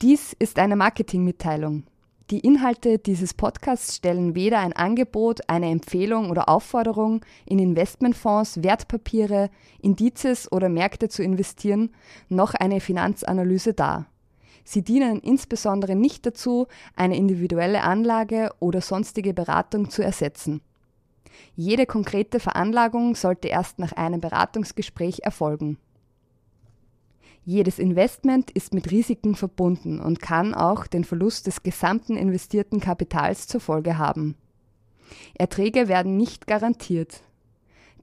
Dies 0.00 0.32
ist 0.32 0.58
eine 0.58 0.76
Marketingmitteilung. 0.76 1.84
Die 2.32 2.40
Inhalte 2.40 2.98
dieses 2.98 3.34
Podcasts 3.34 3.96
stellen 3.96 4.34
weder 4.34 4.58
ein 4.60 4.72
Angebot, 4.72 5.50
eine 5.50 5.68
Empfehlung 5.68 6.30
oder 6.30 6.48
Aufforderung, 6.48 7.22
in 7.44 7.58
Investmentfonds, 7.58 8.62
Wertpapiere, 8.62 9.50
Indizes 9.82 10.50
oder 10.50 10.70
Märkte 10.70 11.10
zu 11.10 11.22
investieren, 11.22 11.90
noch 12.30 12.54
eine 12.54 12.80
Finanzanalyse 12.80 13.74
dar. 13.74 14.06
Sie 14.64 14.80
dienen 14.80 15.20
insbesondere 15.20 15.94
nicht 15.94 16.24
dazu, 16.24 16.68
eine 16.96 17.18
individuelle 17.18 17.82
Anlage 17.82 18.48
oder 18.60 18.80
sonstige 18.80 19.34
Beratung 19.34 19.90
zu 19.90 20.02
ersetzen. 20.02 20.62
Jede 21.54 21.84
konkrete 21.84 22.40
Veranlagung 22.40 23.14
sollte 23.14 23.48
erst 23.48 23.78
nach 23.78 23.92
einem 23.92 24.22
Beratungsgespräch 24.22 25.18
erfolgen. 25.22 25.76
Jedes 27.44 27.80
Investment 27.80 28.52
ist 28.52 28.72
mit 28.72 28.90
Risiken 28.92 29.34
verbunden 29.34 30.00
und 30.00 30.20
kann 30.20 30.54
auch 30.54 30.86
den 30.86 31.02
Verlust 31.02 31.48
des 31.48 31.64
gesamten 31.64 32.16
investierten 32.16 32.78
Kapitals 32.78 33.48
zur 33.48 33.60
Folge 33.60 33.98
haben. 33.98 34.36
Erträge 35.34 35.88
werden 35.88 36.16
nicht 36.16 36.46
garantiert. 36.46 37.22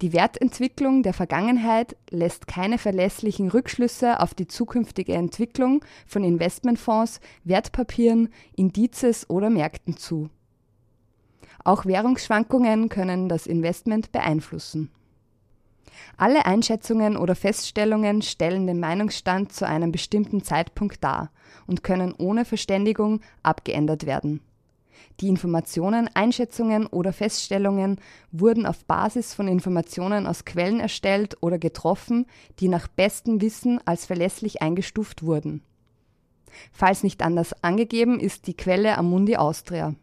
Die 0.02 0.14
Wertentwicklung 0.14 1.04
der 1.04 1.14
Vergangenheit 1.14 1.96
lässt 2.10 2.48
keine 2.48 2.78
verlässlichen 2.78 3.50
Rückschlüsse 3.50 4.20
auf 4.22 4.34
die 4.34 4.48
zukünftige 4.48 5.14
Entwicklung 5.14 5.84
von 6.06 6.24
Investmentfonds, 6.24 7.20
Wertpapieren, 7.44 8.30
Indizes 8.56 9.30
oder 9.30 9.50
Märkten 9.50 9.98
zu. 9.98 10.30
Auch 11.64 11.86
Währungsschwankungen 11.86 12.88
können 12.88 13.28
das 13.28 13.46
Investment 13.46 14.12
beeinflussen. 14.12 14.90
Alle 16.18 16.46
Einschätzungen 16.46 17.18
oder 17.18 17.36
Feststellungen 17.36 18.22
stellen 18.22 18.68
den 18.68 18.80
Meinungsstand 18.80 19.54
zu 19.54 19.68
einem 19.68 19.92
bestimmten 19.92 20.44
Zeitpunkt 20.44 21.04
dar 21.04 21.32
und 21.68 21.84
können 21.84 22.14
ohne 22.18 22.46
Verständigung 22.46 23.22
abgeändert 23.44 24.06
werden. 24.06 24.42
Die 25.20 25.28
Informationen, 25.28 26.10
Einschätzungen 26.14 26.88
oder 26.88 27.12
Feststellungen 27.12 28.00
wurden 28.32 28.66
auf 28.66 28.86
Basis 28.86 29.34
von 29.34 29.48
Informationen 29.48 30.26
aus 30.26 30.46
Quellen 30.46 30.80
erstellt 30.80 31.38
oder 31.42 31.60
getroffen, 31.60 32.26
die 32.60 32.70
nach 32.70 32.88
bestem 32.88 33.42
Wissen 33.42 33.82
als 33.86 34.06
verlässlich 34.06 34.62
eingestuft 34.62 35.24
wurden. 35.24 35.62
Falls 36.72 37.04
nicht 37.04 37.22
anders 37.22 37.54
angegeben, 37.64 38.20
ist 38.20 38.48
die 38.48 38.56
Quelle 38.56 38.98
Amundi 38.98 39.36
Austria. 39.36 39.94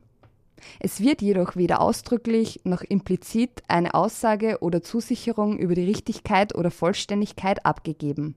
Es 0.81 1.01
wird 1.01 1.23
jedoch 1.23 1.57
weder 1.57 1.81
ausdrücklich 1.81 2.61
noch 2.64 2.83
implizit 2.83 3.62
eine 3.69 3.95
Aussage 3.95 4.59
oder 4.61 4.83
Zusicherung 4.83 5.59
über 5.59 5.75
die 5.75 5.85
Richtigkeit 5.85 6.55
oder 6.55 6.71
Vollständigkeit 6.71 7.64
abgegeben. 7.66 8.37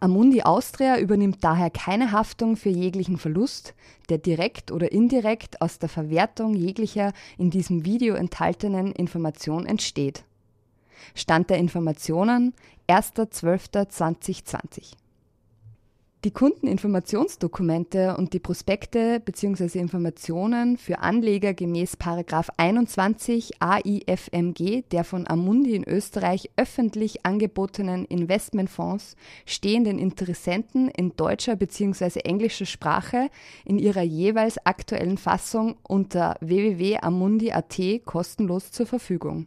Amundi 0.00 0.42
Austria 0.42 0.98
übernimmt 0.98 1.42
daher 1.42 1.70
keine 1.70 2.12
Haftung 2.12 2.56
für 2.56 2.68
jeglichen 2.68 3.16
Verlust, 3.16 3.74
der 4.08 4.18
direkt 4.18 4.70
oder 4.70 4.92
indirekt 4.92 5.60
aus 5.60 5.78
der 5.78 5.88
Verwertung 5.88 6.54
jeglicher 6.54 7.12
in 7.38 7.50
diesem 7.50 7.84
Video 7.84 8.14
enthaltenen 8.14 8.92
Information 8.92 9.66
entsteht. 9.66 10.24
Stand 11.14 11.50
der 11.50 11.58
Informationen 11.58 12.54
1.12.2020 12.88 14.92
die 16.24 16.30
Kundeninformationsdokumente 16.30 18.16
und 18.16 18.32
die 18.32 18.38
Prospekte 18.38 19.20
bzw. 19.20 19.78
Informationen 19.78 20.78
für 20.78 21.00
Anleger 21.00 21.52
gemäß 21.52 21.98
21 22.56 23.60
AIFMG 23.60 24.84
der 24.90 25.04
von 25.04 25.28
Amundi 25.28 25.74
in 25.74 25.84
Österreich 25.84 26.50
öffentlich 26.56 27.26
angebotenen 27.26 28.06
Investmentfonds 28.06 29.16
stehen 29.44 29.84
den 29.84 29.98
Interessenten 29.98 30.88
in 30.88 31.14
deutscher 31.14 31.56
bzw. 31.56 32.20
englischer 32.20 32.66
Sprache 32.66 33.28
in 33.66 33.78
ihrer 33.78 34.02
jeweils 34.02 34.64
aktuellen 34.64 35.18
Fassung 35.18 35.76
unter 35.82 36.36
www.amundi.at 36.40 37.78
kostenlos 38.06 38.72
zur 38.72 38.86
Verfügung. 38.86 39.46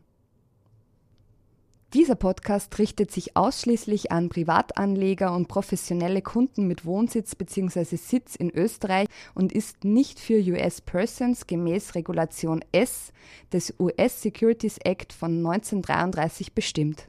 Dieser 1.93 2.15
Podcast 2.15 2.77
richtet 2.79 3.11
sich 3.11 3.37
ausschließlich 3.37 4.11
an 4.11 4.27
Privatanleger 4.27 5.33
und 5.33 5.47
professionelle 5.47 6.21
Kunden 6.21 6.67
mit 6.67 6.83
Wohnsitz 6.83 7.33
bzw. 7.33 7.95
Sitz 7.95 8.35
in 8.35 8.53
Österreich 8.53 9.07
und 9.33 9.53
ist 9.53 9.85
nicht 9.85 10.19
für 10.19 10.37
US 10.51 10.81
Persons 10.81 11.47
gemäß 11.47 11.95
Regulation 11.95 12.59
S 12.73 13.13
des 13.53 13.73
US 13.79 14.21
Securities 14.21 14.79
Act 14.79 15.13
von 15.13 15.37
1933 15.37 16.51
bestimmt. 16.51 17.07